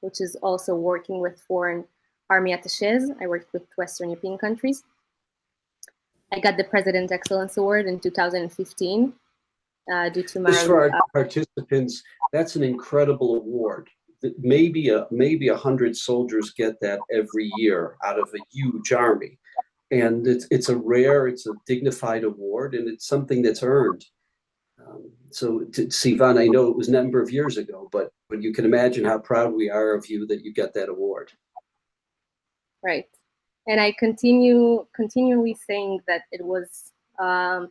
which 0.00 0.20
is 0.20 0.36
also 0.36 0.74
working 0.74 1.20
with 1.20 1.40
foreign 1.40 1.84
army 2.30 2.52
attaches. 2.52 3.10
I 3.20 3.26
worked 3.26 3.52
with 3.52 3.62
Western 3.76 4.10
European 4.10 4.38
countries. 4.38 4.84
I 6.32 6.40
got 6.40 6.56
the 6.56 6.64
President 6.64 7.12
Excellence 7.12 7.56
Award 7.56 7.86
in 7.86 8.00
2015 8.00 9.12
uh, 9.92 10.08
due 10.08 10.22
to 10.22 10.40
my. 10.40 10.50
Just 10.50 10.66
for 10.66 10.80
our 10.82 10.96
uh, 10.96 11.00
participants, 11.12 12.02
that's 12.32 12.56
an 12.56 12.62
incredible 12.62 13.36
award. 13.36 13.88
Maybe 14.38 14.88
a 14.88 15.06
maybe 15.10 15.48
a 15.48 15.56
hundred 15.56 15.96
soldiers 15.96 16.52
get 16.52 16.80
that 16.80 16.98
every 17.12 17.50
year 17.56 17.96
out 18.04 18.18
of 18.18 18.28
a 18.34 18.38
huge 18.50 18.92
army, 18.92 19.38
and 20.00 20.26
it's 20.26 20.46
it's 20.50 20.68
a 20.68 20.76
rare, 20.76 21.26
it's 21.26 21.46
a 21.46 21.52
dignified 21.66 22.24
award, 22.24 22.74
and 22.74 22.88
it's 22.88 23.06
something 23.06 23.42
that's 23.42 23.62
earned. 23.62 24.04
Um, 24.84 25.10
so, 25.30 25.60
to, 25.60 25.86
Sivan, 25.86 26.38
I 26.38 26.46
know 26.46 26.68
it 26.68 26.76
was 26.76 26.88
a 26.88 26.92
number 26.92 27.20
of 27.20 27.30
years 27.30 27.56
ago, 27.58 27.88
but 27.92 28.10
but 28.28 28.42
you 28.42 28.52
can 28.52 28.64
imagine 28.64 29.04
how 29.04 29.18
proud 29.18 29.54
we 29.54 29.70
are 29.70 29.94
of 29.94 30.06
you 30.08 30.26
that 30.26 30.44
you 30.44 30.52
get 30.52 30.74
that 30.74 30.88
award. 30.88 31.32
Right, 32.82 33.08
and 33.66 33.80
I 33.80 33.92
continue 33.98 34.86
continually 34.94 35.56
saying 35.66 36.00
that 36.06 36.22
it 36.32 36.44
was. 36.44 36.92
Um, 37.18 37.70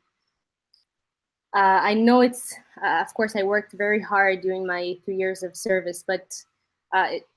uh, 1.56 1.82
I 1.84 1.94
know 1.94 2.22
it's, 2.22 2.56
uh, 2.84 3.01
of 3.01 3.13
course, 3.13 3.36
I 3.36 3.44
worked 3.44 3.74
very 3.74 4.01
hard 4.01 4.42
during 4.42 4.65
my 4.65 4.96
three 5.06 5.18
years 5.18 5.44
of 5.44 5.56
service, 5.56 6.03
but 6.06 6.34
uh, 6.96 7.06
it, 7.12 7.27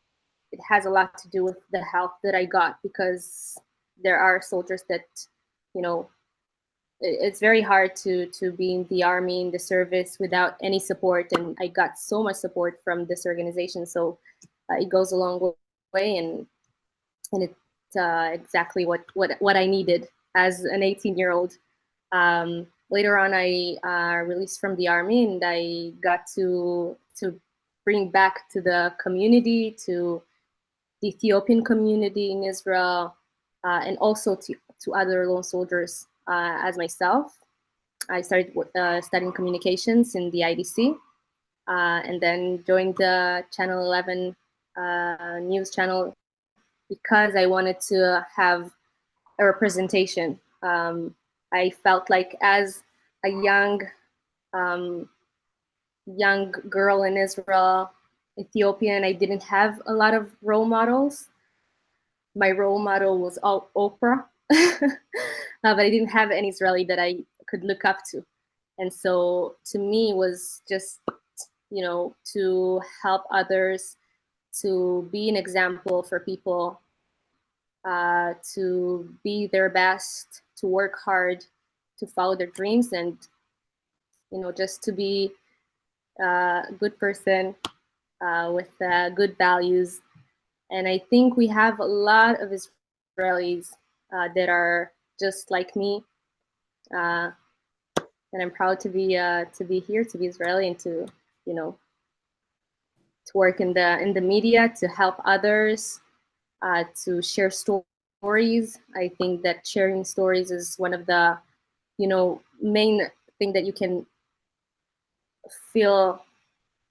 it 0.52 0.60
has 0.66 0.86
a 0.86 0.90
lot 0.90 1.18
to 1.18 1.28
do 1.28 1.44
with 1.44 1.58
the 1.70 1.82
help 1.82 2.12
that 2.24 2.34
I 2.34 2.46
got 2.46 2.78
because 2.82 3.58
there 4.02 4.18
are 4.18 4.42
soldiers 4.42 4.84
that, 4.88 5.06
you 5.74 5.82
know, 5.82 6.08
it's 7.00 7.40
very 7.40 7.60
hard 7.60 7.94
to 7.94 8.26
to 8.26 8.50
be 8.50 8.74
in 8.74 8.86
the 8.88 9.02
army 9.02 9.42
in 9.42 9.50
the 9.50 9.58
service 9.58 10.16
without 10.18 10.56
any 10.62 10.78
support. 10.78 11.30
And 11.32 11.54
i 11.60 11.66
got 11.66 11.98
so 11.98 12.22
much 12.22 12.36
support 12.36 12.80
from 12.82 13.04
this 13.04 13.26
organization. 13.26 13.84
So 13.84 14.18
uh, 14.70 14.76
it 14.80 14.88
goes 14.88 15.12
a 15.12 15.16
long 15.16 15.54
way 15.92 16.16
and 16.16 16.46
and 17.32 17.42
it's 17.42 17.96
uh, 17.96 18.30
exactly 18.32 18.84
what 18.86 19.04
what 19.14 19.36
what 19.40 19.56
i 19.56 19.66
needed 19.66 20.08
as 20.34 20.64
an 20.64 20.82
18 20.82 21.16
year 21.16 21.30
old 21.30 21.52
um, 22.12 22.66
later 22.90 23.18
on 23.18 23.32
i 23.34 23.76
uh, 23.84 24.22
released 24.24 24.60
from 24.60 24.76
the 24.76 24.88
army 24.88 25.24
and 25.24 25.42
i 25.44 25.92
got 26.02 26.20
to 26.34 26.96
to 27.18 27.38
bring 27.84 28.10
back 28.10 28.48
to 28.50 28.60
the 28.60 28.92
community 29.02 29.70
to 29.86 30.22
the 31.00 31.08
ethiopian 31.08 31.64
community 31.64 32.32
in 32.32 32.44
israel 32.44 33.14
uh, 33.66 33.80
and 33.84 33.98
also 33.98 34.36
to, 34.36 34.54
to 34.80 34.94
other 34.94 35.26
lone 35.26 35.42
soldiers 35.42 36.06
uh, 36.28 36.58
as 36.62 36.78
myself. 36.78 37.36
I 38.08 38.22
started 38.22 38.52
uh, 38.78 39.00
studying 39.00 39.32
communications 39.32 40.14
in 40.14 40.30
the 40.30 40.40
IDC 40.40 40.94
uh, 41.66 42.00
and 42.06 42.20
then 42.20 42.62
joined 42.66 42.96
the 42.96 43.44
Channel 43.50 43.80
11 43.80 44.36
news 45.48 45.70
channel 45.70 46.14
because 46.88 47.34
I 47.34 47.46
wanted 47.46 47.80
to 47.88 48.24
have 48.36 48.70
a 49.40 49.44
representation. 49.44 50.38
Um, 50.62 51.14
I 51.52 51.70
felt 51.70 52.08
like 52.08 52.36
as 52.42 52.82
a 53.24 53.30
young 53.30 53.82
um, 54.52 55.08
young 56.06 56.52
girl 56.70 57.02
in 57.02 57.16
Israel, 57.16 57.90
Ethiopian. 58.38 59.04
I 59.04 59.12
didn't 59.12 59.42
have 59.42 59.80
a 59.86 59.92
lot 59.92 60.14
of 60.14 60.30
role 60.42 60.64
models. 60.64 61.28
My 62.36 62.52
role 62.52 62.78
model 62.78 63.18
was 63.18 63.38
all 63.42 63.70
Oprah, 63.76 64.26
uh, 64.52 64.90
but 65.64 65.80
I 65.80 65.90
didn't 65.90 66.10
have 66.10 66.30
any 66.30 66.50
Israeli 66.50 66.84
that 66.84 67.00
I 67.00 67.18
could 67.48 67.64
look 67.64 67.84
up 67.84 67.98
to. 68.12 68.24
And 68.78 68.92
so 68.92 69.56
to 69.72 69.78
me 69.78 70.12
was 70.14 70.62
just, 70.68 71.00
you 71.70 71.82
know, 71.82 72.14
to 72.34 72.80
help 73.02 73.24
others, 73.32 73.96
to 74.62 75.08
be 75.12 75.30
an 75.30 75.36
example 75.36 76.02
for 76.02 76.20
people, 76.20 76.80
uh, 77.86 78.34
to 78.54 79.14
be 79.24 79.48
their 79.48 79.70
best, 79.70 80.42
to 80.58 80.66
work 80.66 80.98
hard, 81.04 81.44
to 81.98 82.06
follow 82.06 82.36
their 82.36 82.48
dreams, 82.48 82.92
and 82.92 83.16
you 84.30 84.40
know, 84.40 84.52
just 84.52 84.82
to 84.84 84.92
be 84.92 85.32
a 86.20 86.64
good 86.78 86.98
person 86.98 87.54
uh, 88.20 88.50
with 88.52 88.70
uh, 88.82 89.10
good 89.10 89.36
values. 89.38 90.00
And 90.70 90.88
I 90.88 90.98
think 90.98 91.36
we 91.36 91.46
have 91.48 91.78
a 91.80 91.84
lot 91.84 92.40
of 92.40 92.50
Israelis 92.50 93.70
uh, 94.12 94.28
that 94.34 94.48
are 94.48 94.92
just 95.18 95.50
like 95.50 95.74
me. 95.76 96.02
Uh, 96.94 97.30
and 98.32 98.42
I'm 98.42 98.50
proud 98.50 98.80
to 98.80 98.88
be 98.88 99.16
uh, 99.16 99.46
to 99.56 99.64
be 99.64 99.80
here, 99.80 100.04
to 100.04 100.18
be 100.18 100.26
Israeli, 100.26 100.68
and 100.68 100.78
to 100.80 101.06
you 101.46 101.54
know 101.54 101.76
to 103.26 103.32
work 103.36 103.60
in 103.60 103.72
the 103.72 104.00
in 104.00 104.12
the 104.12 104.20
media, 104.20 104.72
to 104.78 104.88
help 104.88 105.16
others, 105.24 106.00
uh, 106.62 106.84
to 107.04 107.22
share 107.22 107.50
stories. 107.50 108.78
I 108.94 109.08
think 109.18 109.42
that 109.42 109.66
sharing 109.66 110.04
stories 110.04 110.50
is 110.50 110.76
one 110.76 110.92
of 110.92 111.06
the 111.06 111.38
you 111.98 112.08
know 112.08 112.42
main 112.60 113.08
thing 113.38 113.52
that 113.52 113.64
you 113.64 113.72
can 113.72 114.06
feel 115.72 116.22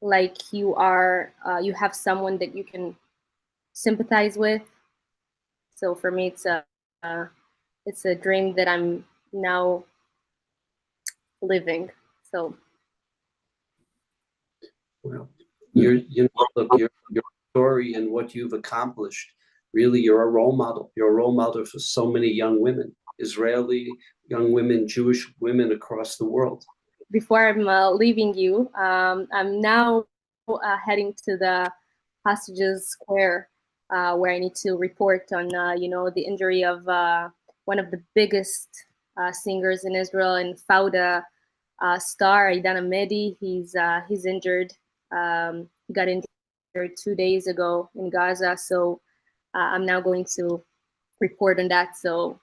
like 0.02 0.54
you 0.54 0.76
are 0.76 1.34
uh, 1.46 1.60
you 1.60 1.74
have 1.74 1.96
someone 1.96 2.38
that 2.38 2.56
you 2.56 2.64
can 2.64 2.96
sympathize 3.76 4.38
with. 4.38 4.64
So 5.76 5.94
for 5.94 6.10
me 6.10 6.28
it's 6.28 6.46
a 6.46 6.64
uh, 7.04 7.26
it's 7.86 8.06
a 8.06 8.16
dream 8.16 8.56
that 8.56 8.68
i'm 8.68 9.06
now 9.32 9.84
living. 11.42 11.92
So. 12.32 12.56
Well 15.04 15.30
your 15.74 15.94
you 15.94 16.24
know 16.24 16.68
your, 16.78 16.90
your 17.12 17.24
story 17.52 17.94
and 17.94 18.10
what 18.10 18.34
you've 18.34 18.54
accomplished 18.54 19.30
really 19.74 20.00
you're 20.00 20.24
a 20.24 20.28
role 20.28 20.56
model. 20.56 20.92
You're 20.96 21.10
a 21.10 21.14
role 21.14 21.36
model 21.36 21.66
for 21.66 21.80
so 21.80 22.10
many 22.10 22.28
young 22.28 22.62
women 22.62 22.96
israeli 23.20 23.90
young 24.28 24.52
women 24.52 24.88
jewish 24.88 25.32
women 25.40 25.72
across 25.74 26.18
the 26.18 26.26
world. 26.26 26.66
Before 27.12 27.48
I'm 27.48 27.68
uh, 27.68 27.92
leaving 27.92 28.34
you, 28.34 28.72
um, 28.76 29.28
I'm 29.32 29.62
now 29.62 30.06
uh, 30.48 30.78
heading 30.84 31.14
to 31.26 31.38
the 31.38 31.72
Hostages 32.26 32.90
Square, 32.90 33.50
uh, 33.90 34.16
where 34.16 34.34
I 34.34 34.40
need 34.40 34.56
to 34.56 34.76
report 34.76 35.32
on, 35.34 35.54
uh, 35.54 35.74
you 35.74 35.90
know, 35.90 36.10
the 36.10 36.22
injury 36.22 36.64
of 36.64 36.88
uh, 36.88 37.30
one 37.66 37.80
of 37.80 37.92
the 37.92 38.02
biggest 38.14 38.70
uh, 39.18 39.32
singers 39.32 39.86
in 39.86 39.96
Israel 39.96 40.36
and 40.36 40.58
Fauda 40.70 41.24
star, 42.00 42.52
Idan 42.52 42.78
Amedi. 42.78 43.38
He's 43.40 43.76
he's 44.08 44.26
injured. 44.26 44.74
Um, 45.12 45.70
he 45.88 45.94
got 45.94 46.08
injured 46.08 46.98
two 46.98 47.16
days 47.16 47.48
ago 47.48 47.90
in 47.96 48.10
Gaza, 48.10 48.58
so 48.58 49.02
I'm 49.54 49.86
now 49.86 50.02
going 50.02 50.26
to 50.36 50.64
report 51.20 51.60
on 51.60 51.68
that. 51.70 51.96
So 51.98 52.40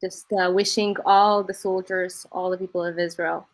just 0.00 0.26
uh, 0.32 0.50
wishing 0.52 0.96
all 1.04 1.42
the 1.42 1.54
soldiers, 1.54 2.26
all 2.30 2.50
the 2.50 2.58
people 2.58 2.84
of 2.84 2.98
Israel. 2.98 3.48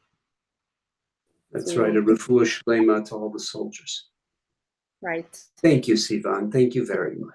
That's 1.53 1.77
right, 1.77 1.97
a 1.97 2.03
refuah 2.03 2.45
shlema 2.45 3.07
to 3.09 3.15
all 3.15 3.31
the 3.31 3.39
soldiers. 3.39 4.07
Right. 5.05 5.39
Thank 5.61 5.87
you, 5.87 5.97
Sivan. 5.97 6.51
Thank 6.51 6.75
you 6.75 6.87
very 6.87 7.17
much. 7.17 7.35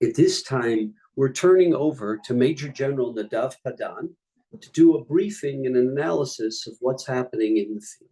At 0.00 0.14
this 0.14 0.44
time, 0.44 0.94
we're 1.16 1.32
turning 1.32 1.74
over 1.74 2.20
to 2.24 2.34
Major 2.34 2.68
General 2.68 3.12
Nadav 3.12 3.54
Padan 3.64 4.14
to 4.60 4.70
do 4.70 4.94
a 4.94 5.04
briefing 5.04 5.66
and 5.66 5.76
an 5.76 5.88
analysis 5.88 6.68
of 6.68 6.74
what's 6.78 7.04
happening 7.04 7.56
in 7.56 7.74
the 7.74 7.80
field. 7.80 8.10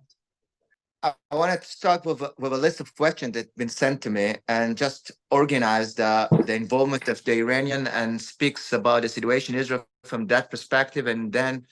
I, 1.05 1.15
I 1.31 1.37
wanted 1.37 1.63
to 1.63 1.69
start 1.69 2.05
with 2.05 2.21
a, 2.21 2.33
with 2.39 2.53
a 2.53 2.57
list 2.57 2.81
of 2.81 2.93
questions 2.97 3.35
that 3.35 3.47
have 3.47 3.57
been 3.57 3.69
sent 3.69 4.03
to 4.03 4.11
me 4.11 4.35
and 4.49 4.77
just 4.77 5.13
organize 5.31 5.95
the, 5.95 6.29
the 6.45 6.55
involvement 6.55 7.07
of 7.07 7.23
the 7.23 7.39
Iranian 7.39 7.87
and 7.87 8.21
speaks 8.21 8.73
about 8.73 9.03
the 9.03 9.09
situation 9.09 9.55
in 9.55 9.61
Israel 9.61 9.87
from 10.03 10.27
that 10.27 10.51
perspective 10.51 11.07
and 11.07 11.33
then 11.33 11.65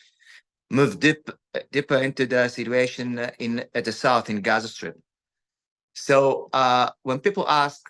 move 0.71 1.01
deep, 1.01 1.31
deeper 1.73 1.97
into 1.97 2.27
the 2.27 2.49
situation 2.49 3.19
in 3.39 3.65
at 3.75 3.85
the 3.85 3.93
south 3.93 4.31
in 4.31 4.41
Gaza 4.41 4.69
Strip. 4.69 4.99
So 5.95 6.49
uh, 6.53 6.91
when 7.03 7.21
people 7.21 7.49
ask 7.49 7.81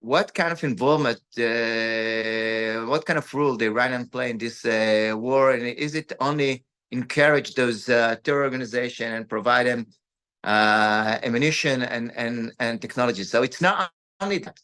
what 0.00 0.34
kind 0.34 0.52
of 0.52 0.62
involvement, 0.64 1.20
uh, 1.38 2.86
what 2.86 3.06
kind 3.06 3.18
of 3.18 3.34
role 3.34 3.56
the 3.56 3.66
Iranian 3.66 4.06
play 4.08 4.30
in 4.30 4.38
this 4.38 4.64
uh, 4.64 5.14
war, 5.16 5.52
and 5.52 5.66
is 5.66 5.94
it 5.94 6.12
only 6.20 6.64
encourage 6.90 7.54
those 7.54 7.88
uh, 7.88 8.16
terror 8.22 8.44
organization 8.44 9.12
and 9.12 9.28
provide 9.28 9.66
them 9.66 9.86
uh, 10.44 11.18
ammunition 11.22 11.82
and, 11.82 12.12
and, 12.16 12.52
and 12.60 12.80
technology. 12.80 13.24
So 13.24 13.42
it's 13.42 13.60
not 13.60 13.90
only 14.20 14.38
that. 14.38 14.60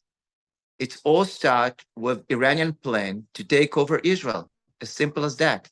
It's 0.78 1.00
all 1.04 1.24
start 1.24 1.84
with 1.96 2.24
Iranian 2.30 2.72
plan 2.74 3.26
to 3.34 3.44
take 3.44 3.76
over 3.76 3.98
Israel. 3.98 4.50
As 4.80 4.90
simple 4.90 5.24
as 5.24 5.36
that. 5.36 5.68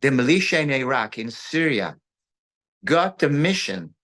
The 0.00 0.10
militia 0.10 0.60
in 0.60 0.70
Iraq, 0.70 1.18
in 1.18 1.30
Syria, 1.30 1.96
got 2.84 3.22
a 3.22 3.28
mission 3.28 3.94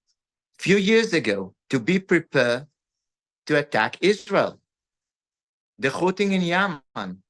a 0.59 0.63
few 0.63 0.77
years 0.77 1.13
ago 1.13 1.55
to 1.71 1.79
be 1.79 1.99
prepared 1.99 2.67
to 3.47 3.59
attack 3.59 3.99
Israel. 4.01 4.59
The 5.79 5.91
Houthi 5.91 6.33
in 6.33 6.43
Yemen 6.43 7.23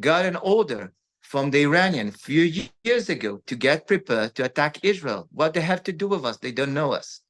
got 0.00 0.24
an 0.24 0.36
order 0.36 0.92
from 1.20 1.50
the 1.50 1.62
Iranian 1.62 2.08
a 2.08 2.12
few 2.12 2.64
years 2.84 3.10
ago 3.10 3.42
to 3.46 3.54
get 3.54 3.86
prepared 3.86 4.34
to 4.36 4.44
attack 4.44 4.82
Israel. 4.82 5.28
What 5.30 5.52
they 5.52 5.60
have 5.60 5.82
to 5.84 5.92
do 5.92 6.08
with 6.08 6.24
us? 6.24 6.38
They 6.38 6.52
don't 6.52 6.72
know 6.72 6.92
us. 6.92 7.20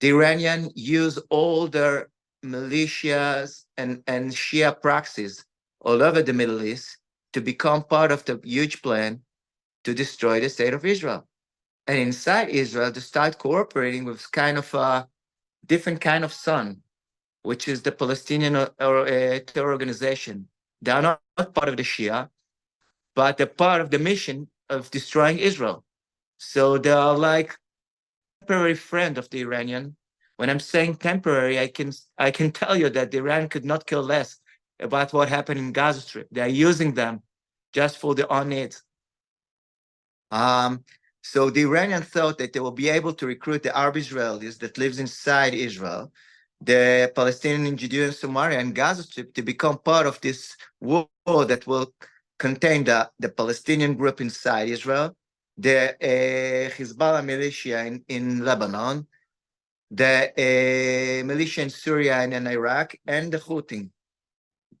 The 0.00 0.08
Iranian 0.08 0.70
use 0.74 1.18
all 1.28 1.68
their 1.68 2.08
militias 2.44 3.64
and, 3.76 4.02
and 4.06 4.30
Shia 4.30 4.80
proxies 4.80 5.44
all 5.80 6.02
over 6.02 6.22
the 6.22 6.32
Middle 6.32 6.62
East 6.62 6.98
to 7.34 7.40
become 7.40 7.82
part 7.82 8.10
of 8.12 8.24
the 8.24 8.40
huge 8.42 8.80
plan 8.80 9.20
to 9.84 9.94
destroy 9.94 10.40
the 10.40 10.48
state 10.48 10.74
of 10.74 10.84
Israel. 10.84 11.26
And 11.86 11.98
inside 11.98 12.48
Israel, 12.50 12.92
to 12.92 13.00
start 13.00 13.38
cooperating 13.38 14.04
with 14.04 14.30
kind 14.32 14.58
of 14.58 14.72
a 14.74 15.08
different 15.66 16.00
kind 16.00 16.24
of 16.24 16.32
sun, 16.32 16.82
which 17.42 17.68
is 17.68 17.82
the 17.82 17.92
Palestinian 17.92 18.56
or, 18.56 18.70
or 18.80 19.06
uh, 19.08 19.40
terror 19.46 19.72
organization. 19.72 20.48
They 20.82 20.92
are 20.92 21.02
not, 21.02 21.20
not 21.38 21.54
part 21.54 21.68
of 21.68 21.76
the 21.76 21.82
Shia, 21.84 22.30
but 23.14 23.38
they're 23.38 23.46
part 23.46 23.80
of 23.80 23.90
the 23.90 23.98
mission 23.98 24.48
of 24.70 24.90
destroying 24.90 25.38
Israel. 25.38 25.84
So 26.38 26.78
they 26.78 26.90
are 26.92 27.16
like 27.16 27.56
temporary 28.40 28.74
friend 28.74 29.18
of 29.18 29.30
the 29.30 29.40
Iranian. 29.42 29.96
When 30.36 30.50
I'm 30.50 30.60
saying 30.60 30.96
temporary, 30.96 31.58
I 31.60 31.68
can 31.68 31.92
I 32.18 32.30
can 32.30 32.52
tell 32.52 32.76
you 32.76 32.90
that 32.90 33.14
Iran 33.14 33.48
could 33.48 33.64
not 33.64 33.86
care 33.86 34.00
less 34.00 34.40
about 34.80 35.12
what 35.12 35.28
happened 35.28 35.60
in 35.60 35.72
Gaza 35.72 36.00
Strip. 36.02 36.28
They 36.32 36.42
are 36.42 36.48
using 36.68 36.94
them 36.94 37.22
just 37.72 37.98
for 37.98 38.14
their 38.14 38.32
own 38.32 38.50
needs. 38.50 38.82
Um, 40.32 40.84
so 41.22 41.50
the 41.50 41.62
Iranian 41.62 42.02
thought 42.02 42.38
that 42.38 42.52
they 42.54 42.60
will 42.60 42.72
be 42.84 42.88
able 42.90 43.14
to 43.14 43.26
recruit 43.26 43.62
the 43.64 43.76
Arab 43.76 43.96
Israelis 43.96 44.58
that 44.60 44.78
lives 44.78 44.98
inside 44.98 45.54
Israel, 45.54 46.12
the 46.60 47.12
Palestinian, 47.14 47.76
Judea, 47.76 48.06
and 48.06 48.14
Samaria, 48.14 48.60
and 48.60 48.74
Gaza 48.74 49.04
Strip 49.04 49.34
to 49.34 49.42
become 49.42 49.78
part 49.78 50.06
of 50.06 50.20
this 50.22 50.56
war 50.80 51.08
that 51.46 51.66
will 51.66 51.92
contain 52.38 52.84
the, 52.84 53.10
the 53.20 53.30
Palestinian 53.30 53.94
group 53.96 54.20
inside 54.20 54.68
Israel 54.68 55.06
the 55.56 55.90
uh, 56.02 56.70
Hezbollah 56.76 57.24
militia 57.24 57.86
in, 57.86 58.04
in 58.08 58.44
Lebanon, 58.44 59.06
the 59.90 60.30
uh, 60.38 61.26
militia 61.26 61.62
in 61.62 61.70
Syria 61.70 62.16
and 62.18 62.34
in 62.34 62.46
Iraq, 62.46 62.96
and 63.06 63.32
the 63.32 63.38
Houthi. 63.38 63.90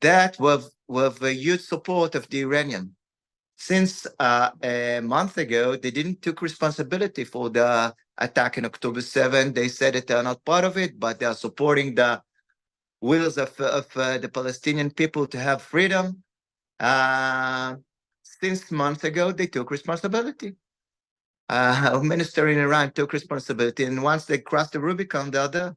That 0.00 0.38
was 0.40 0.72
with 0.88 1.20
the 1.20 1.34
huge 1.34 1.62
support 1.62 2.14
of 2.14 2.28
the 2.30 2.40
Iranian. 2.42 2.96
Since 3.56 4.06
uh, 4.20 4.50
a 4.62 5.00
month 5.02 5.38
ago, 5.38 5.76
they 5.76 5.90
didn't 5.92 6.22
took 6.22 6.42
responsibility 6.42 7.24
for 7.24 7.50
the 7.50 7.94
attack 8.18 8.58
in 8.58 8.66
October 8.66 9.02
7. 9.02 9.52
They 9.54 9.68
said 9.68 9.94
that 9.94 10.06
they're 10.08 10.22
not 10.22 10.44
part 10.44 10.64
of 10.64 10.78
it, 10.78 11.00
but 11.00 11.20
they 11.20 11.26
are 11.26 11.34
supporting 11.34 11.94
the 11.94 12.22
wills 13.00 13.38
of, 13.38 13.58
of 13.60 13.86
uh, 13.96 14.18
the 14.18 14.28
Palestinian 14.30 14.90
people 14.90 15.26
to 15.28 15.38
have 15.38 15.62
freedom. 15.62 16.22
Uh, 16.80 17.76
since 18.22 18.70
months 18.72 19.04
ago, 19.04 19.32
they 19.32 19.46
took 19.48 19.70
responsibility 19.70 20.52
uh, 21.48 22.00
minister 22.04 22.48
in 22.48 22.58
Iran 22.58 22.92
took 22.92 23.14
responsibility, 23.14 23.84
and 23.84 24.02
once 24.02 24.26
they 24.26 24.38
crossed 24.38 24.72
the 24.72 24.80
Rubicon, 24.80 25.30
the 25.30 25.42
other. 25.42 25.76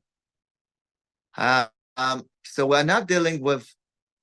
Uh, 1.38 1.68
um, 1.98 2.26
so 2.46 2.68
we're 2.68 2.84
not 2.84 3.08
dealing 3.08 3.42
with 3.42 3.74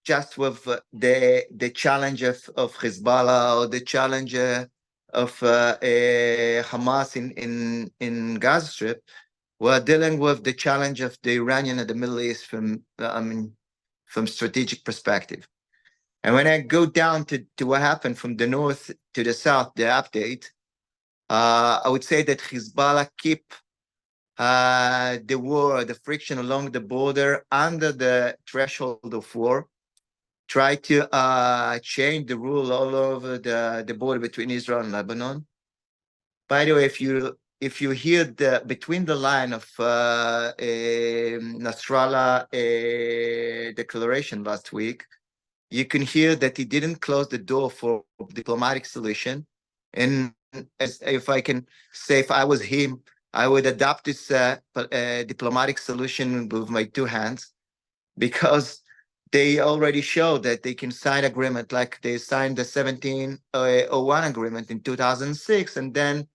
just 0.05 0.39
with 0.39 0.67
uh, 0.69 0.81
the 0.93 1.45
the 1.51 1.71
challenge 1.71 2.23
of, 2.23 2.39
of 2.57 2.75
Hezbollah 2.77 3.59
or 3.61 3.67
the 3.69 3.81
challenge 3.81 4.35
uh, 4.35 4.67
of 5.15 5.43
uh, 5.43 5.77
Hamas 5.81 7.17
in, 7.17 7.31
in, 7.33 7.91
in 8.01 8.35
Gaza 8.37 8.67
Strip. 8.67 9.03
We're 9.61 9.81
dealing 9.81 10.19
with 10.19 10.45
the 10.45 10.53
challenge 10.53 11.01
of 11.01 11.17
the 11.23 11.37
Iranian 11.37 11.79
and 11.79 11.89
the 11.89 11.95
Middle 11.95 12.21
East 12.21 12.47
from, 12.47 12.83
I 12.99 13.21
mean, 13.21 13.53
from 14.07 14.27
strategic 14.27 14.85
perspective. 14.85 15.49
And 16.25 16.35
when 16.35 16.47
I 16.47 16.61
go 16.61 16.87
down 16.87 17.25
to, 17.27 17.45
to 17.59 17.67
what 17.67 17.81
happened 17.81 18.19
from 18.19 18.37
the 18.37 18.47
north 18.47 18.91
to 19.15 19.23
the 19.23 19.33
south, 19.33 19.73
the 19.77 19.85
update, 19.85 20.47
uh, 21.31 21.81
I 21.85 21.89
would 21.89 22.05
say 22.05 22.23
that 22.25 22.41
Hezbollah 22.41 23.09
keep 23.19 23.45
uh, 24.39 25.19
the 25.25 25.37
war, 25.37 25.85
the 25.85 25.95
friction 25.95 26.39
along 26.39 26.73
the 26.73 26.81
border 26.81 27.45
under 27.53 27.93
the 27.93 28.37
threshold 28.51 29.15
of 29.15 29.33
war, 29.35 29.69
try 30.49 30.77
to 30.77 31.09
uh, 31.15 31.79
change 31.81 32.29
the 32.29 32.37
rule 32.39 32.73
all 32.73 32.95
over 32.95 33.39
the, 33.39 33.85
the 33.87 33.95
border 33.95 34.21
between 34.21 34.51
Israel 34.51 34.81
and 34.81 34.93
Lebanon. 34.93 35.47
By 36.49 36.65
the 36.65 36.75
way, 36.75 36.85
if 36.85 37.01
you 37.01 37.39
if 37.61 37.81
you 37.81 37.91
hear 37.91 38.25
the 38.25 38.63
between 38.67 39.05
the 39.07 39.15
line 39.15 39.53
of 39.55 39.65
uh, 39.79 40.53
Nasrallah 40.59 42.47
declaration 43.75 44.45
last 44.45 44.73
week, 44.73 45.07
you 45.71 45.85
can 45.87 46.03
hear 46.03 46.37
that 46.37 46.57
he 46.57 46.65
didn't 46.65 47.01
close 47.01 47.29
the 47.29 47.39
door 47.39 47.71
for 47.71 48.05
diplomatic 48.35 48.85
solution. 48.85 49.47
And 49.95 50.35
as, 50.79 51.01
if 51.03 51.29
I 51.29 51.41
can 51.41 51.67
say, 51.93 52.21
if 52.21 52.31
I 52.31 52.45
was 52.45 52.63
him, 52.63 53.01
I 53.33 53.49
would 53.49 53.67
adopt 53.67 54.05
this 54.05 54.31
uh, 54.31 54.59
uh, 54.77 55.23
diplomatic 55.25 55.79
solution 55.79 56.49
with 56.49 56.69
my 56.69 56.85
two 56.85 57.07
hands, 57.07 57.53
because 58.19 58.84
they 59.35 59.59
already 59.59 60.01
show 60.01 60.39
that 60.39 60.63
they 60.63 60.75
can 60.75 60.93
sign 60.93 61.25
agreement 61.25 61.73
like 61.73 62.01
they 62.03 62.19
signed 62.19 62.57
the 62.57 62.63
1701 62.63 64.25
agreement 64.25 64.71
in 64.71 64.79
2006 64.79 65.77
and 65.77 65.93
then 65.93 66.29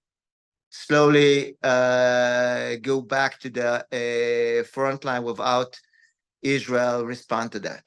slowly 0.69 1.55
uh, 1.63 2.75
go 2.81 2.99
back 2.99 3.39
to 3.39 3.49
the 3.49 3.69
uh, 3.71 4.63
front 4.67 5.05
line 5.05 5.23
without 5.23 5.79
Israel 6.41 7.05
respond 7.05 7.53
to 7.53 7.59
that. 7.59 7.83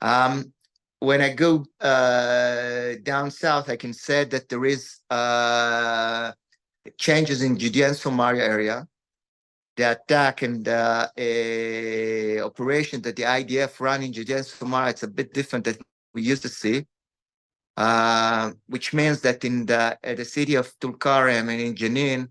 Um, 0.00 0.52
when 0.98 1.20
I 1.20 1.32
go 1.32 1.64
uh, 1.80 2.94
down 3.04 3.30
south, 3.30 3.70
I 3.70 3.76
can 3.76 3.92
say 3.92 4.24
that 4.24 4.48
there 4.48 4.64
is 4.64 4.98
uh, 5.10 6.32
changes 6.98 7.40
in 7.40 7.56
Judea 7.56 7.86
and 7.88 7.96
Samaria 7.96 8.42
area 8.42 8.88
the 9.76 9.90
attack 9.92 10.42
and 10.42 10.64
the 10.64 12.40
uh, 12.40 12.44
operation 12.44 13.02
that 13.02 13.16
the 13.16 13.22
IDF 13.22 13.78
run 13.80 14.02
in 14.02 14.12
Judea 14.12 14.38
and 14.38 14.46
Samaria, 14.46 14.90
it's 14.90 15.02
a 15.02 15.08
bit 15.08 15.32
different 15.32 15.64
than 15.66 15.76
we 16.14 16.22
used 16.22 16.42
to 16.42 16.48
see. 16.48 16.86
Uh, 17.76 18.52
which 18.68 18.94
means 18.94 19.20
that 19.20 19.44
in 19.44 19.66
the 19.66 19.98
uh, 20.02 20.14
the 20.14 20.24
city 20.24 20.54
of 20.54 20.72
Tulkarem 20.80 21.50
and 21.50 21.60
in 21.60 21.74
Jenin, 21.74 22.30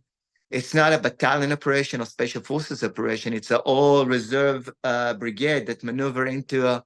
it's 0.49 0.73
not 0.73 0.91
a 0.91 0.97
battalion 0.97 1.51
operation 1.51 2.01
or 2.01 2.05
special 2.05 2.41
forces 2.41 2.83
operation. 2.83 3.31
It's 3.31 3.51
an 3.51 3.57
all 3.57 4.07
reserve 4.07 4.67
uh, 4.83 5.13
brigade 5.13 5.67
that 5.67 5.83
maneuver 5.83 6.25
into 6.25 6.67
uh, 6.67 6.81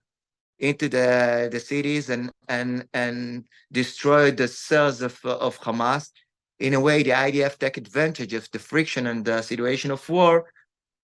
into 0.59 0.89
the 0.89 1.47
the 1.49 1.59
cities 1.59 2.09
and 2.09 2.31
and 2.49 2.85
and 2.93 3.45
destroy 3.71 4.31
the 4.31 4.49
cells 4.49 5.01
of 5.01 5.17
of 5.23 5.57
Hamas 5.61 6.11
in 6.59 6.73
a 6.73 6.79
way, 6.79 7.03
the 7.03 7.11
IDF 7.11 7.57
take 7.57 7.77
advantage 7.77 8.33
of 8.33 8.49
the 8.51 8.59
friction 8.59 9.07
and 9.07 9.23
the 9.23 9.41
situation 9.41 9.91
of 9.91 10.07
war, 10.09 10.45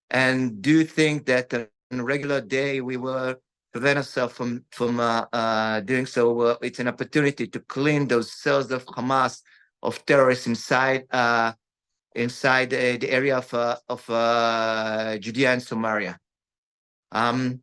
and 0.09 0.61
do 0.61 0.83
think 0.83 1.25
that 1.25 1.53
on 1.53 1.99
a 1.99 2.03
regular 2.03 2.41
day 2.41 2.81
we 2.81 2.97
will 2.97 3.35
prevent 3.71 3.97
ourselves 3.97 4.33
from 4.33 4.63
from 4.71 4.99
uh, 4.99 5.25
uh, 5.33 5.81
doing 5.81 6.05
so. 6.05 6.39
Uh, 6.41 6.57
it's 6.61 6.79
an 6.79 6.87
opportunity 6.87 7.47
to 7.47 7.59
clean 7.61 8.07
those 8.07 8.31
cells 8.31 8.71
of 8.71 8.85
Hamas 8.85 9.41
of 9.83 10.05
terrorists 10.05 10.47
inside 10.47 11.05
uh, 11.11 11.53
inside 12.15 12.71
the 12.71 13.11
area 13.11 13.37
of 13.37 13.53
uh, 13.53 13.77
of 13.89 14.09
uh, 14.09 15.17
Judea 15.19 15.53
and 15.53 15.63
Samaria. 15.63 16.19
Um, 17.11 17.61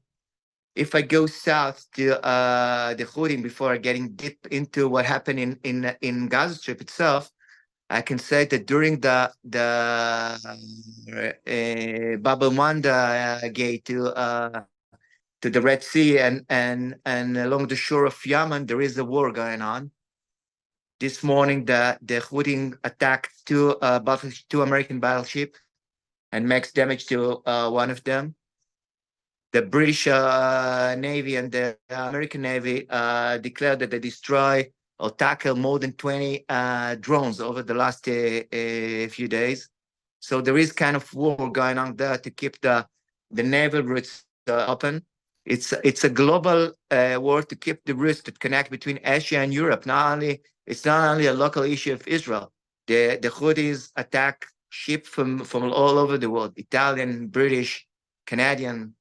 if 0.76 0.94
I 0.94 1.02
go 1.02 1.26
south 1.26 1.86
to 1.96 2.06
the 2.98 3.06
Houthim 3.14 3.42
before 3.42 3.76
getting 3.78 4.10
deep 4.14 4.46
into 4.50 4.88
what 4.88 5.06
happened 5.06 5.40
in 5.40 5.58
in 5.64 5.96
in 6.02 6.28
Gaza 6.28 6.54
Strip 6.54 6.82
itself, 6.82 7.31
I 7.92 8.00
can 8.00 8.18
say 8.18 8.46
that 8.46 8.66
during 8.66 9.00
the 9.00 9.30
the 9.44 9.68
uh, 10.48 12.16
Bab 12.16 12.42
uh, 12.42 13.48
gate 13.52 13.84
to 13.84 14.06
uh, 14.08 14.64
to 15.42 15.50
the 15.50 15.60
Red 15.60 15.84
Sea 15.84 16.18
and 16.18 16.46
and 16.48 16.96
and 17.04 17.36
along 17.36 17.68
the 17.68 17.76
shore 17.76 18.06
of 18.06 18.16
Yemen, 18.24 18.64
there 18.66 18.80
is 18.80 18.96
a 18.96 19.04
war 19.04 19.30
going 19.30 19.60
on. 19.60 19.90
This 21.00 21.22
morning, 21.22 21.66
the 21.66 21.98
the 22.00 22.20
Houthi 22.20 22.74
attacked 22.82 23.44
two 23.44 23.76
uh, 23.82 24.00
two 24.48 24.62
American 24.62 24.98
battleships 24.98 25.60
and 26.32 26.48
makes 26.48 26.72
damage 26.72 27.06
to 27.06 27.42
uh, 27.44 27.70
one 27.70 27.90
of 27.90 28.02
them. 28.04 28.34
The 29.52 29.60
British 29.60 30.06
uh, 30.08 30.96
Navy 30.98 31.36
and 31.36 31.52
the 31.52 31.76
American 31.90 32.40
Navy 32.40 32.86
uh, 32.88 33.36
declared 33.36 33.80
that 33.80 33.90
they 33.90 33.98
destroy 33.98 34.72
or 35.02 35.10
tackle 35.10 35.56
more 35.56 35.80
than 35.80 35.92
20 35.94 36.44
uh, 36.48 36.94
drones 37.00 37.40
over 37.40 37.60
the 37.62 37.74
last 37.74 38.06
uh, 38.06 38.12
uh, 38.12 39.08
few 39.08 39.26
days. 39.26 39.68
So 40.20 40.40
there 40.40 40.56
is 40.56 40.70
kind 40.70 40.94
of 40.94 41.12
war 41.12 41.50
going 41.50 41.76
on 41.76 41.96
there 41.96 42.18
to 42.18 42.30
keep 42.30 42.60
the 42.60 42.86
the 43.32 43.42
naval 43.42 43.82
routes 43.82 44.24
uh, 44.48 44.66
open. 44.68 45.04
It's 45.44 45.72
it's 45.82 46.04
a 46.04 46.08
global 46.08 46.72
war 47.26 47.42
to 47.42 47.56
keep 47.56 47.78
the 47.84 47.96
routes 47.96 48.22
that 48.22 48.38
connect 48.38 48.70
between 48.70 49.00
Asia 49.04 49.38
and 49.38 49.52
Europe. 49.52 49.86
Not 49.86 50.12
only 50.12 50.40
it's 50.66 50.84
not 50.84 51.00
only 51.10 51.26
a 51.26 51.34
local 51.44 51.64
issue 51.64 51.92
of 51.92 52.06
Israel. 52.06 52.52
The 52.86 53.18
the 53.20 53.30
Houthis 53.38 53.90
attack 53.96 54.46
ships 54.70 55.08
from 55.08 55.30
from 55.50 55.64
all 55.80 55.98
over 55.98 56.16
the 56.16 56.30
world: 56.30 56.52
Italian, 56.56 57.26
British, 57.26 57.84
Canadian, 58.30 58.94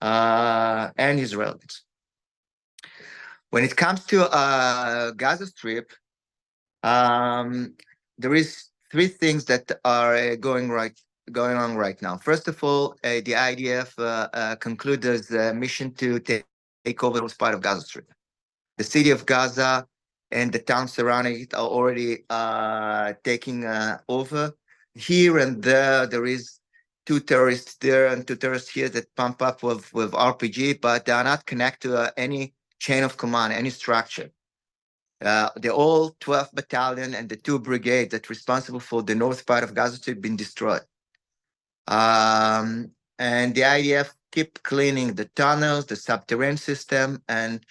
uh, 0.00 0.90
and 0.96 1.20
Israelis. 1.20 1.85
When 3.50 3.64
it 3.64 3.76
comes 3.76 4.04
to 4.06 4.28
uh, 4.30 5.12
Gaza 5.12 5.46
Strip, 5.46 5.92
um, 6.82 7.74
there 8.18 8.34
is 8.34 8.70
three 8.90 9.08
things 9.08 9.44
that 9.46 9.70
are 9.84 10.14
uh, 10.16 10.36
going 10.36 10.68
right 10.70 10.98
going 11.32 11.56
on 11.56 11.76
right 11.76 12.00
now. 12.02 12.16
First 12.16 12.48
of 12.48 12.62
all, 12.62 12.92
uh, 13.02 13.20
the 13.24 13.32
IDF 13.32 13.98
uh, 13.98 14.28
uh, 14.32 14.56
concluded 14.56 15.28
a 15.32 15.52
mission 15.52 15.92
to 15.94 16.20
take, 16.20 16.44
take 16.84 17.02
over 17.02 17.20
this 17.20 17.34
part 17.34 17.54
of 17.54 17.60
Gaza 17.60 17.80
Strip. 17.80 18.12
The 18.78 18.84
city 18.84 19.10
of 19.10 19.26
Gaza 19.26 19.86
and 20.30 20.52
the 20.52 20.58
towns 20.58 20.92
surrounding 20.92 21.40
it 21.40 21.54
are 21.54 21.66
already 21.66 22.24
uh, 22.30 23.14
taking 23.24 23.64
uh, 23.64 23.98
over. 24.08 24.52
Here 24.94 25.38
and 25.38 25.62
there, 25.62 26.06
there 26.06 26.26
is 26.26 26.58
two 27.04 27.20
terrorists 27.20 27.76
there 27.76 28.06
and 28.08 28.26
two 28.26 28.36
terrorists 28.36 28.70
here 28.70 28.88
that 28.90 29.14
pump 29.14 29.42
up 29.42 29.62
with, 29.62 29.92
with 29.92 30.12
RPG, 30.12 30.80
but 30.80 31.04
they 31.04 31.12
are 31.12 31.24
not 31.24 31.46
connected 31.46 31.88
to 31.88 31.96
uh, 31.96 32.10
any 32.16 32.54
chain 32.78 33.02
of 33.02 33.16
command, 33.16 33.52
any 33.52 33.70
structure. 33.70 34.30
Uh, 35.24 35.48
the 35.56 35.72
all 35.72 36.10
12th 36.20 36.54
battalion 36.54 37.14
and 37.14 37.28
the 37.28 37.36
two 37.36 37.58
brigades 37.58 38.10
that 38.10 38.28
responsible 38.28 38.80
for 38.80 39.02
the 39.02 39.14
north 39.14 39.46
part 39.46 39.64
of 39.64 39.74
Gaza 39.74 39.98
have 40.10 40.20
been 40.20 40.36
destroyed. 40.36 40.82
Um, 41.88 42.90
and 43.18 43.54
the 43.54 43.62
IDF 43.62 44.12
keep 44.30 44.62
cleaning 44.62 45.14
the 45.14 45.24
tunnels, 45.26 45.86
the 45.86 45.96
subterranean 45.96 46.58
system, 46.58 47.22
and 47.28 47.64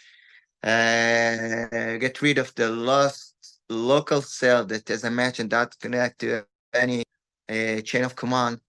uh, 0.64 1.98
get 1.98 2.22
rid 2.24 2.40
of 2.40 2.54
the 2.56 2.70
lost 2.70 3.36
local 3.70 4.22
cell 4.22 4.66
that, 4.66 4.90
as 4.90 5.06
I 5.06 5.10
mentioned, 5.10 5.52
that 5.52 5.78
connect 5.80 6.20
to 6.22 6.46
any 6.74 7.04
uh, 7.48 7.82
chain 7.82 8.04
of 8.04 8.16
command 8.16 8.60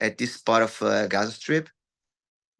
at 0.00 0.16
this 0.16 0.38
part 0.38 0.62
of 0.62 0.82
uh, 0.82 1.06
Gaza 1.06 1.32
Strip. 1.32 1.68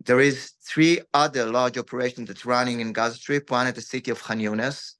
There 0.06 0.20
is 0.20 0.52
three 0.62 1.00
other 1.14 1.46
large 1.46 1.78
operations 1.78 2.28
that's 2.28 2.44
running 2.44 2.80
in 2.80 2.92
Gaza 2.92 3.16
Strip, 3.16 3.50
one 3.50 3.66
at 3.66 3.74
the 3.74 3.80
city 3.80 4.10
of 4.10 4.22
Khan 4.22 4.38
Yunis. 4.38 4.94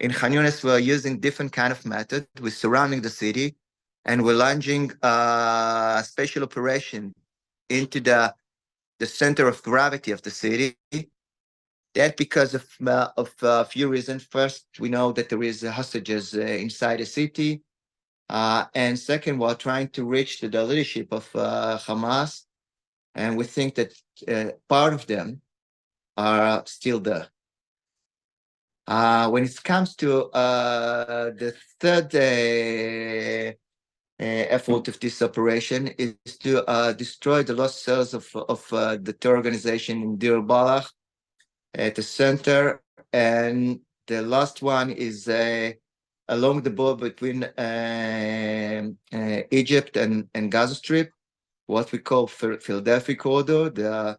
In 0.00 0.12
Khan 0.12 0.32
Yunis, 0.32 0.64
we're 0.64 0.78
using 0.78 1.20
different 1.20 1.52
kind 1.52 1.72
of 1.72 1.84
method. 1.84 2.26
We're 2.40 2.50
surrounding 2.50 3.02
the 3.02 3.10
city 3.10 3.56
and 4.06 4.24
we're 4.24 4.34
launching 4.34 4.92
a 5.02 6.02
special 6.06 6.42
operation 6.42 7.12
into 7.68 8.00
the, 8.00 8.34
the 8.98 9.06
center 9.06 9.46
of 9.46 9.62
gravity 9.62 10.12
of 10.12 10.22
the 10.22 10.30
city. 10.30 10.76
That 11.94 12.16
because 12.16 12.54
of, 12.54 12.66
uh, 12.86 13.10
of 13.16 13.34
a 13.42 13.64
few 13.64 13.88
reasons. 13.88 14.24
First, 14.24 14.66
we 14.78 14.88
know 14.88 15.12
that 15.12 15.28
there 15.28 15.42
is 15.42 15.62
hostages 15.62 16.34
uh, 16.34 16.40
inside 16.40 17.00
the 17.00 17.06
city. 17.06 17.62
Uh, 18.28 18.64
and 18.74 18.98
second, 18.98 19.38
we're 19.38 19.54
trying 19.54 19.88
to 19.88 20.04
reach 20.04 20.40
the 20.40 20.48
leadership 20.48 21.08
of 21.12 21.28
uh, 21.34 21.78
Hamas 21.78 22.45
and 23.16 23.36
we 23.36 23.44
think 23.44 23.74
that 23.74 23.92
uh, 24.28 24.52
part 24.68 24.92
of 24.92 25.06
them 25.06 25.40
are 26.16 26.62
still 26.66 27.00
there. 27.00 27.26
Uh, 28.86 29.28
when 29.30 29.42
it 29.42 29.64
comes 29.64 29.96
to 29.96 30.26
uh, 30.26 31.30
the 31.30 31.52
third 31.80 32.14
uh, 32.14 33.52
uh, 34.22 34.46
effort 34.48 34.86
of 34.86 35.00
this 35.00 35.20
operation 35.22 35.88
is 35.98 36.14
to 36.38 36.64
uh, 36.66 36.92
destroy 36.92 37.42
the 37.42 37.54
lost 37.54 37.82
cells 37.82 38.14
of, 38.14 38.30
of 38.48 38.64
the 39.04 39.16
terror 39.18 39.38
organization 39.38 40.02
in 40.02 40.16
Deir 40.18 40.40
Balah. 40.40 40.86
at 41.74 41.94
the 41.94 42.02
center, 42.02 42.80
and 43.12 43.80
the 44.06 44.22
last 44.22 44.62
one 44.62 44.90
is 44.90 45.28
along 46.28 46.62
the 46.62 46.70
border 46.70 47.10
between 47.10 47.42
Egypt 49.50 49.96
and, 49.96 50.28
and 50.34 50.52
Gaza 50.52 50.74
Strip, 50.74 51.10
what 51.66 51.92
we 51.92 51.98
call 51.98 52.26
Philadelphia 52.26 53.16
corridor. 53.16 53.70
The 53.70 54.18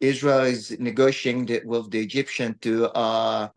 Israel 0.00 0.40
is 0.40 0.78
negotiating 0.78 1.66
with 1.66 1.90
the 1.90 2.00
Egyptian 2.00 2.58
to 2.60 2.90
uh, 2.90 3.48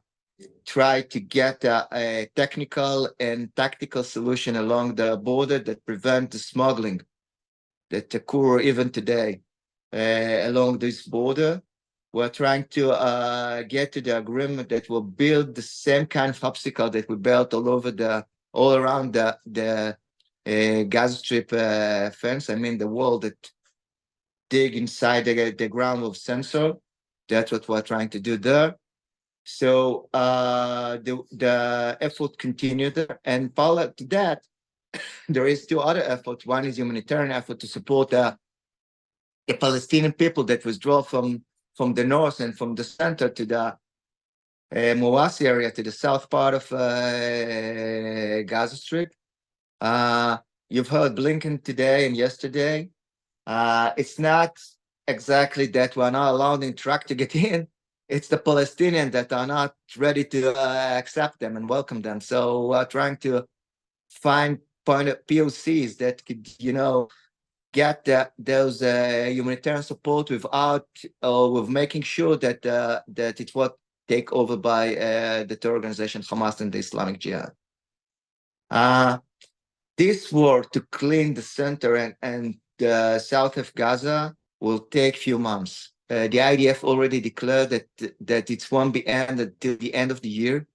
try 0.66 1.02
to 1.02 1.20
get 1.20 1.64
a, 1.64 1.88
a, 1.92 2.30
technical 2.36 3.10
and 3.20 3.56
tactical 3.56 4.04
solution 4.04 4.56
along 4.56 4.96
the 4.96 5.18
border 5.18 5.60
that 5.60 5.86
prevent 5.86 6.32
the 6.32 6.40
smuggling 6.40 7.02
that 7.90 8.14
occur 8.14 8.60
even 8.60 8.90
today 8.90 9.42
uh, 9.94 10.50
along 10.50 10.80
this 10.80 11.04
border. 11.04 11.62
We're 12.14 12.30
trying 12.30 12.66
to 12.72 12.92
uh, 12.92 13.64
get 13.64 13.92
to 13.94 14.02
the 14.02 14.18
agreement 14.18 14.70
that 14.70 14.90
will 14.90 15.02
build 15.02 15.56
the 15.56 15.62
same 15.62 16.06
kind 16.06 16.32
of 16.32 16.44
obstacle 16.44 16.90
that 16.90 17.10
we 17.10 17.16
built 17.16 17.54
all 17.54 17.70
over 17.70 17.92
the 17.92 18.26
all 18.54 18.76
around 18.76 19.14
the 19.14 19.38
the 19.46 19.98
uh, 20.48 20.84
Gaza 20.84 21.18
Strip 21.18 21.52
uh, 21.52 22.10
fence. 22.12 22.50
I 22.50 22.56
mean 22.56 22.78
the 22.78 22.88
wall 22.88 23.20
that 23.20 23.52
dig 24.50 24.76
inside 24.76 25.26
the, 25.26 25.52
the 25.52 25.68
ground 25.68 26.04
of 26.04 26.16
sensor. 26.16 26.74
That's 27.28 27.52
what 27.52 27.68
we're 27.68 27.82
trying 27.82 28.10
to 28.10 28.20
do 28.20 28.38
there. 28.38 28.76
So 29.44 30.10
uh, 30.14 30.98
the 30.98 31.24
the 31.32 31.98
effort 32.02 32.38
continued, 32.38 32.98
and 33.24 33.56
parallel 33.56 33.94
to 33.94 34.06
that, 34.08 34.44
there 35.30 35.48
is 35.48 35.66
two 35.66 35.80
other 35.80 36.04
efforts. 36.04 36.46
One 36.46 36.66
is 36.66 36.78
humanitarian 36.78 37.32
effort 37.32 37.60
to 37.62 37.68
support 37.68 38.10
the, 38.10 38.38
the 39.48 39.54
Palestinian 39.54 40.14
people 40.14 40.44
that 40.46 40.66
withdraw 40.66 41.02
from 41.02 41.44
from 41.76 41.94
the 41.94 42.04
north 42.04 42.40
and 42.40 42.58
from 42.58 42.76
the 42.76 42.84
center 42.84 43.30
to 43.30 43.46
the 43.46 43.78
uh, 44.76 45.30
area 45.42 45.72
to 45.72 45.84
the 45.84 45.92
south 45.92 46.30
part 46.30 46.54
of 46.56 46.72
uh, 46.74 48.44
Gaza 48.44 48.76
Strip. 48.76 49.14
Uh, 49.80 50.38
you've 50.70 50.90
heard 50.90 51.16
Blinken 51.16 51.64
today 51.64 52.06
and 52.06 52.16
yesterday. 52.16 52.90
Uh, 53.46 53.92
it's 53.98 54.20
not 54.20 54.60
exactly 55.08 55.68
that 55.68 55.96
we're 55.96 56.12
not 56.12 56.32
allowed 56.32 56.64
in 56.64 56.74
truck 56.76 57.06
to 57.06 57.16
get 57.16 57.36
in 57.36 57.68
it's 58.08 58.28
the 58.28 58.38
Palestinians 58.38 59.12
that 59.12 59.34
are 59.34 59.48
not 59.48 59.76
ready 59.98 60.24
to 60.24 60.54
uh, 60.54 60.96
accept 60.98 61.40
them 61.40 61.58
and 61.58 61.68
welcome 61.68 62.02
them. 62.02 62.22
So 62.22 62.68
we're 62.68 62.86
trying 62.86 63.18
to 63.18 63.46
find 64.10 64.60
point 64.86 65.10
of 65.10 65.26
POCs 65.26 65.98
that 65.98 66.26
could, 66.26 66.48
you 66.60 66.74
know, 66.74 67.10
get 67.74 68.06
that 68.06 68.32
those 68.40 68.82
uh, 68.82 69.28
humanitarian 69.30 69.84
support 69.84 70.30
without 70.30 70.88
or 71.22 71.52
with 71.52 71.70
making 71.70 72.02
sure 72.04 72.38
that 72.38 72.66
uh, 72.66 73.02
that 73.10 73.42
it 73.42 73.54
will 73.54 73.78
take 74.08 74.32
over 74.32 74.56
by 74.56 74.96
uh, 74.96 75.44
the 75.44 75.58
terror 75.58 75.76
organization 75.76 76.22
Hamas 76.22 76.62
and 76.62 76.72
the 76.72 76.80
Islamic 76.80 77.20
Jihad. 77.20 77.52
Uh, 78.70 79.18
this 79.98 80.32
war 80.32 80.64
to 80.64 80.82
clean 80.92 81.34
the 81.34 81.42
center 81.42 81.96
and, 81.96 82.16
and 82.22 82.56
the 82.78 83.20
south 83.20 83.58
of 83.58 83.74
Gaza 83.74 84.36
will 84.60 84.80
take 84.80 85.16
few 85.16 85.40
months. 85.40 85.92
Uh, 86.10 86.28
the 86.28 86.38
IDF 86.38 86.84
already 86.84 87.20
declared 87.20 87.70
that 87.72 87.88
that 88.22 88.50
it 88.50 88.72
won't 88.72 88.94
be 88.94 89.06
ended 89.08 89.50
until 89.50 89.76
the 89.78 89.94
end 89.94 90.12
of 90.12 90.22
the 90.22 90.30
year. 90.30 90.68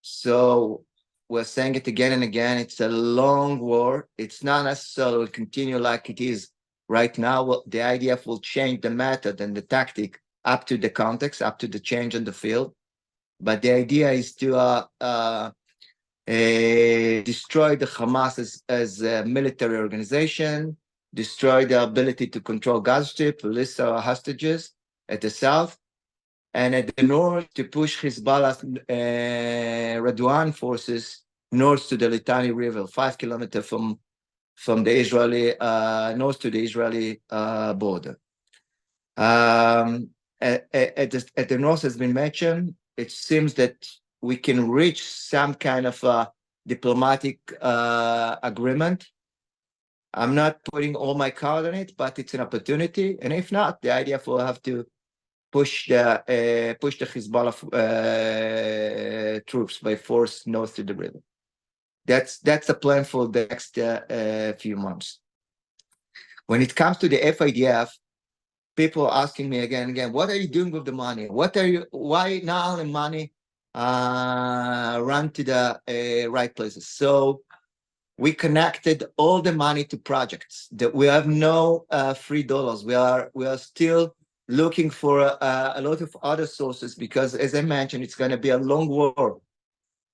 So 0.00 0.84
we're 1.28 1.44
saying 1.44 1.74
it 1.74 1.86
again 1.86 2.12
and 2.12 2.22
again. 2.22 2.58
It's 2.58 2.80
a 2.80 2.88
long 2.88 3.58
war. 3.58 4.08
It's 4.16 4.42
not 4.42 4.64
necessarily 4.64 5.28
continue 5.28 5.78
like 5.78 6.08
it 6.08 6.20
is 6.20 6.48
right 6.88 7.16
now. 7.18 7.44
Well, 7.44 7.64
the 7.66 7.78
IDF 7.78 8.26
will 8.26 8.40
change 8.40 8.80
the 8.80 8.90
method 8.90 9.40
and 9.40 9.54
the 9.54 9.62
tactic 9.62 10.20
up 10.44 10.66
to 10.66 10.78
the 10.78 10.90
context, 10.90 11.42
up 11.42 11.58
to 11.58 11.68
the 11.68 11.78
change 11.78 12.14
in 12.14 12.24
the 12.24 12.32
field. 12.32 12.74
But 13.40 13.62
the 13.62 13.72
idea 13.72 14.10
is 14.10 14.34
to 14.36 14.56
uh, 14.56 14.84
uh, 15.00 15.50
uh, 16.28 17.22
destroy 17.24 17.76
the 17.76 17.86
Hamas 17.86 18.38
as, 18.38 18.62
as 18.68 19.02
a 19.02 19.24
military 19.24 19.76
organization, 19.78 20.76
destroy 21.12 21.64
the 21.64 21.82
ability 21.82 22.28
to 22.28 22.40
control 22.40 22.80
Gaza 22.80 23.08
Strip, 23.08 23.42
release 23.42 23.80
our 23.80 24.00
hostages 24.00 24.72
at 25.08 25.20
the 25.20 25.30
south, 25.30 25.76
and 26.54 26.74
at 26.74 26.94
the 26.96 27.02
north 27.02 27.52
to 27.54 27.64
push 27.64 28.00
Hezbollah 28.02 28.54
uh, 28.88 30.00
Radwan 30.02 30.54
forces 30.54 31.22
north 31.52 31.88
to 31.88 31.96
the 31.96 32.08
Litani 32.08 32.54
River, 32.54 32.86
five 32.86 33.18
kilometers 33.18 33.66
from 33.66 33.98
from 34.54 34.84
the 34.84 34.92
Israeli 34.92 35.58
uh, 35.58 36.14
north 36.16 36.38
to 36.40 36.50
the 36.50 36.62
Israeli 36.62 37.22
uh, 37.30 37.72
border. 37.72 38.18
Um, 39.16 40.10
at, 40.40 40.68
at, 40.72 41.10
the, 41.10 41.26
at 41.36 41.48
the 41.48 41.58
north 41.58 41.82
has 41.82 41.96
been 41.96 42.12
mentioned. 42.12 42.74
It 42.96 43.10
seems 43.10 43.54
that 43.54 43.86
we 44.22 44.36
can 44.36 44.70
reach 44.70 45.04
some 45.04 45.54
kind 45.54 45.86
of 45.86 46.02
a 46.04 46.30
diplomatic 46.66 47.40
uh, 47.60 48.36
agreement 48.42 49.06
I'm 50.12 50.34
not 50.34 50.64
putting 50.64 50.96
all 50.96 51.14
my 51.14 51.30
card 51.30 51.66
on 51.66 51.74
it, 51.74 51.96
but 51.96 52.18
it's 52.18 52.34
an 52.34 52.40
opportunity. 52.40 53.16
And 53.22 53.32
if 53.32 53.52
not, 53.52 53.80
the 53.80 53.88
IDF 53.90 54.26
will 54.26 54.40
have 54.40 54.60
to 54.62 54.84
push 55.52 55.88
the 55.88 56.00
uh, 56.00 56.74
push 56.80 56.98
the 56.98 57.06
Hezbollah 57.06 57.54
uh, 57.72 59.40
troops 59.46 59.78
by 59.78 59.96
force 59.96 60.46
north 60.46 60.74
to 60.76 60.82
the 60.82 60.94
river. 60.94 61.20
That's 62.06 62.38
that's 62.38 62.66
the 62.66 62.74
plan 62.74 63.04
for 63.04 63.28
the 63.28 63.46
next 63.46 63.78
uh, 63.78 64.00
uh 64.10 64.52
few 64.58 64.76
months. 64.76 65.20
When 66.46 66.62
it 66.62 66.74
comes 66.74 66.96
to 66.98 67.08
the 67.08 67.18
FIDF, 67.18 67.90
people 68.74 69.06
are 69.06 69.22
asking 69.22 69.48
me 69.48 69.60
again 69.60 69.82
and 69.82 69.90
again, 69.92 70.12
what 70.12 70.28
are 70.30 70.34
you 70.34 70.48
doing 70.48 70.72
with 70.72 70.84
the 70.84 70.92
money? 70.92 71.26
What 71.26 71.56
are 71.56 71.66
you? 71.66 71.86
Why 71.92 72.40
not 72.42 72.76
the 72.78 72.84
money 72.84 73.32
uh, 73.74 75.00
run 75.02 75.30
to 75.30 75.44
the 75.44 75.80
uh, 75.88 76.30
right 76.30 76.54
places? 76.54 76.88
So 76.88 77.42
we 78.18 78.32
connected 78.34 79.04
all 79.16 79.40
the 79.40 79.52
money 79.52 79.84
to 79.84 79.96
projects. 79.96 80.68
That 80.72 80.94
we 80.94 81.06
have 81.06 81.26
no 81.26 81.86
uh, 81.90 82.14
free 82.14 82.42
dollars. 82.42 82.84
We 82.84 82.94
are 82.94 83.30
we 83.34 83.46
are 83.46 83.58
still 83.58 84.14
looking 84.48 84.90
for 84.90 85.20
uh, 85.20 85.72
a 85.76 85.80
lot 85.80 86.00
of 86.00 86.14
other 86.22 86.46
sources 86.46 86.96
because 86.96 87.36
as 87.36 87.54
i 87.54 87.62
mentioned 87.62 88.02
it's 88.02 88.16
going 88.16 88.32
to 88.32 88.36
be 88.36 88.50
a 88.50 88.58
long 88.58 88.88
war. 88.88 89.40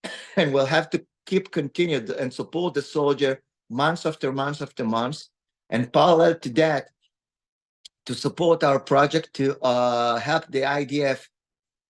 And 0.37 0.53
we'll 0.53 0.67
have 0.67 0.91
to 0.91 1.05
keep 1.25 1.51
continued 1.51 2.11
and 2.11 2.33
support 2.33 2.75
the 2.75 2.83
soldier 2.83 3.43
months 3.71 4.07
after 4.07 4.33
months 4.33 4.63
after 4.63 4.85
months. 4.85 5.31
And 5.71 5.93
parallel 5.93 6.37
to 6.41 6.51
that 6.51 6.91
to 8.07 8.15
support 8.15 8.63
our 8.63 8.79
project 8.79 9.35
to 9.35 9.59
uh, 9.63 10.17
help 10.19 10.47
the 10.49 10.61
idf 10.61 11.27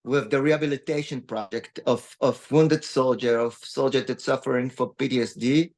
with 0.06 0.30
the 0.30 0.40
rehabilitation 0.40 1.20
project 1.20 1.80
of, 1.86 2.16
of 2.20 2.50
wounded 2.50 2.84
soldier 2.84 3.38
of 3.38 3.54
soldier 3.62 4.00
that's 4.00 4.24
suffering 4.24 4.70
for 4.70 4.94
ptsd 4.94 5.70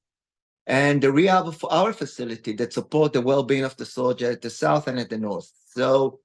and 0.68 1.02
the 1.02 1.10
rehab 1.10 1.48
of 1.48 1.64
our 1.70 1.94
facility 1.94 2.52
that 2.52 2.74
support 2.74 3.14
the 3.14 3.22
well-being 3.22 3.64
of 3.64 3.74
the 3.78 3.86
soldier 3.86 4.32
at 4.32 4.42
the 4.42 4.50
south 4.50 4.86
and 4.86 5.00
at 5.00 5.08
the 5.08 5.16
north. 5.16 5.50
So 5.70 6.20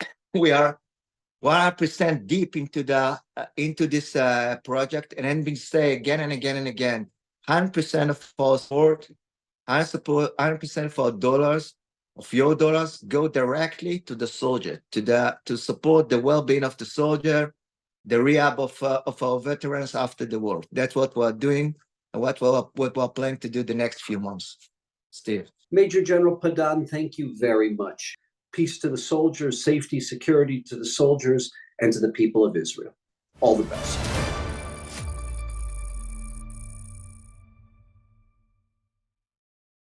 we 0.34 0.52
are 0.52 0.78
100% 1.42 2.26
deep 2.26 2.56
into 2.56 2.82
the 2.82 3.18
uh, 3.36 3.46
into 3.56 3.86
this 3.86 4.14
uh, 4.14 4.56
project, 4.64 5.14
and 5.16 5.24
then 5.26 5.44
we 5.44 5.54
say 5.54 5.94
again 5.94 6.20
and 6.20 6.32
again 6.32 6.56
and 6.56 6.68
again, 6.68 7.08
100% 7.48 8.10
of 8.10 8.34
our 8.38 8.58
support, 8.58 9.08
100% 9.68 10.84
of 10.84 10.98
our 10.98 11.12
dollars, 11.12 11.74
of 12.16 12.32
your 12.32 12.54
dollars, 12.54 12.98
go 13.08 13.28
directly 13.28 14.00
to 14.00 14.14
the 14.14 14.26
soldier, 14.26 14.82
to 14.92 15.00
the 15.00 15.38
to 15.44 15.56
support 15.56 16.08
the 16.08 16.18
well-being 16.18 16.64
of 16.64 16.76
the 16.76 16.84
soldier, 16.84 17.54
the 18.04 18.22
rehab 18.22 18.58
of 18.58 18.82
uh, 18.82 19.02
of 19.06 19.22
our 19.22 19.38
veterans 19.40 19.94
after 19.94 20.24
the 20.24 20.38
war. 20.38 20.62
That's 20.72 20.94
what 20.94 21.14
we're 21.16 21.32
doing 21.32 21.74
and 22.12 22.22
what 22.22 22.40
we're, 22.40 22.62
what 22.74 22.96
we're 22.96 23.08
planning 23.08 23.38
to 23.38 23.48
do 23.48 23.62
the 23.62 23.74
next 23.74 24.02
few 24.02 24.18
months. 24.18 24.56
Steve. 25.10 25.50
Major 25.70 26.02
General 26.02 26.36
Padan, 26.36 26.86
thank 26.86 27.18
you 27.18 27.36
very 27.36 27.74
much. 27.74 28.14
Peace 28.52 28.78
to 28.78 28.88
the 28.88 28.96
soldiers, 28.96 29.62
safety, 29.62 30.00
security 30.00 30.62
to 30.62 30.76
the 30.76 30.84
soldiers, 30.84 31.50
and 31.80 31.92
to 31.92 32.00
the 32.00 32.12
people 32.12 32.44
of 32.44 32.56
Israel. 32.56 32.94
All 33.40 33.56
the 33.56 33.64
best. 33.64 34.45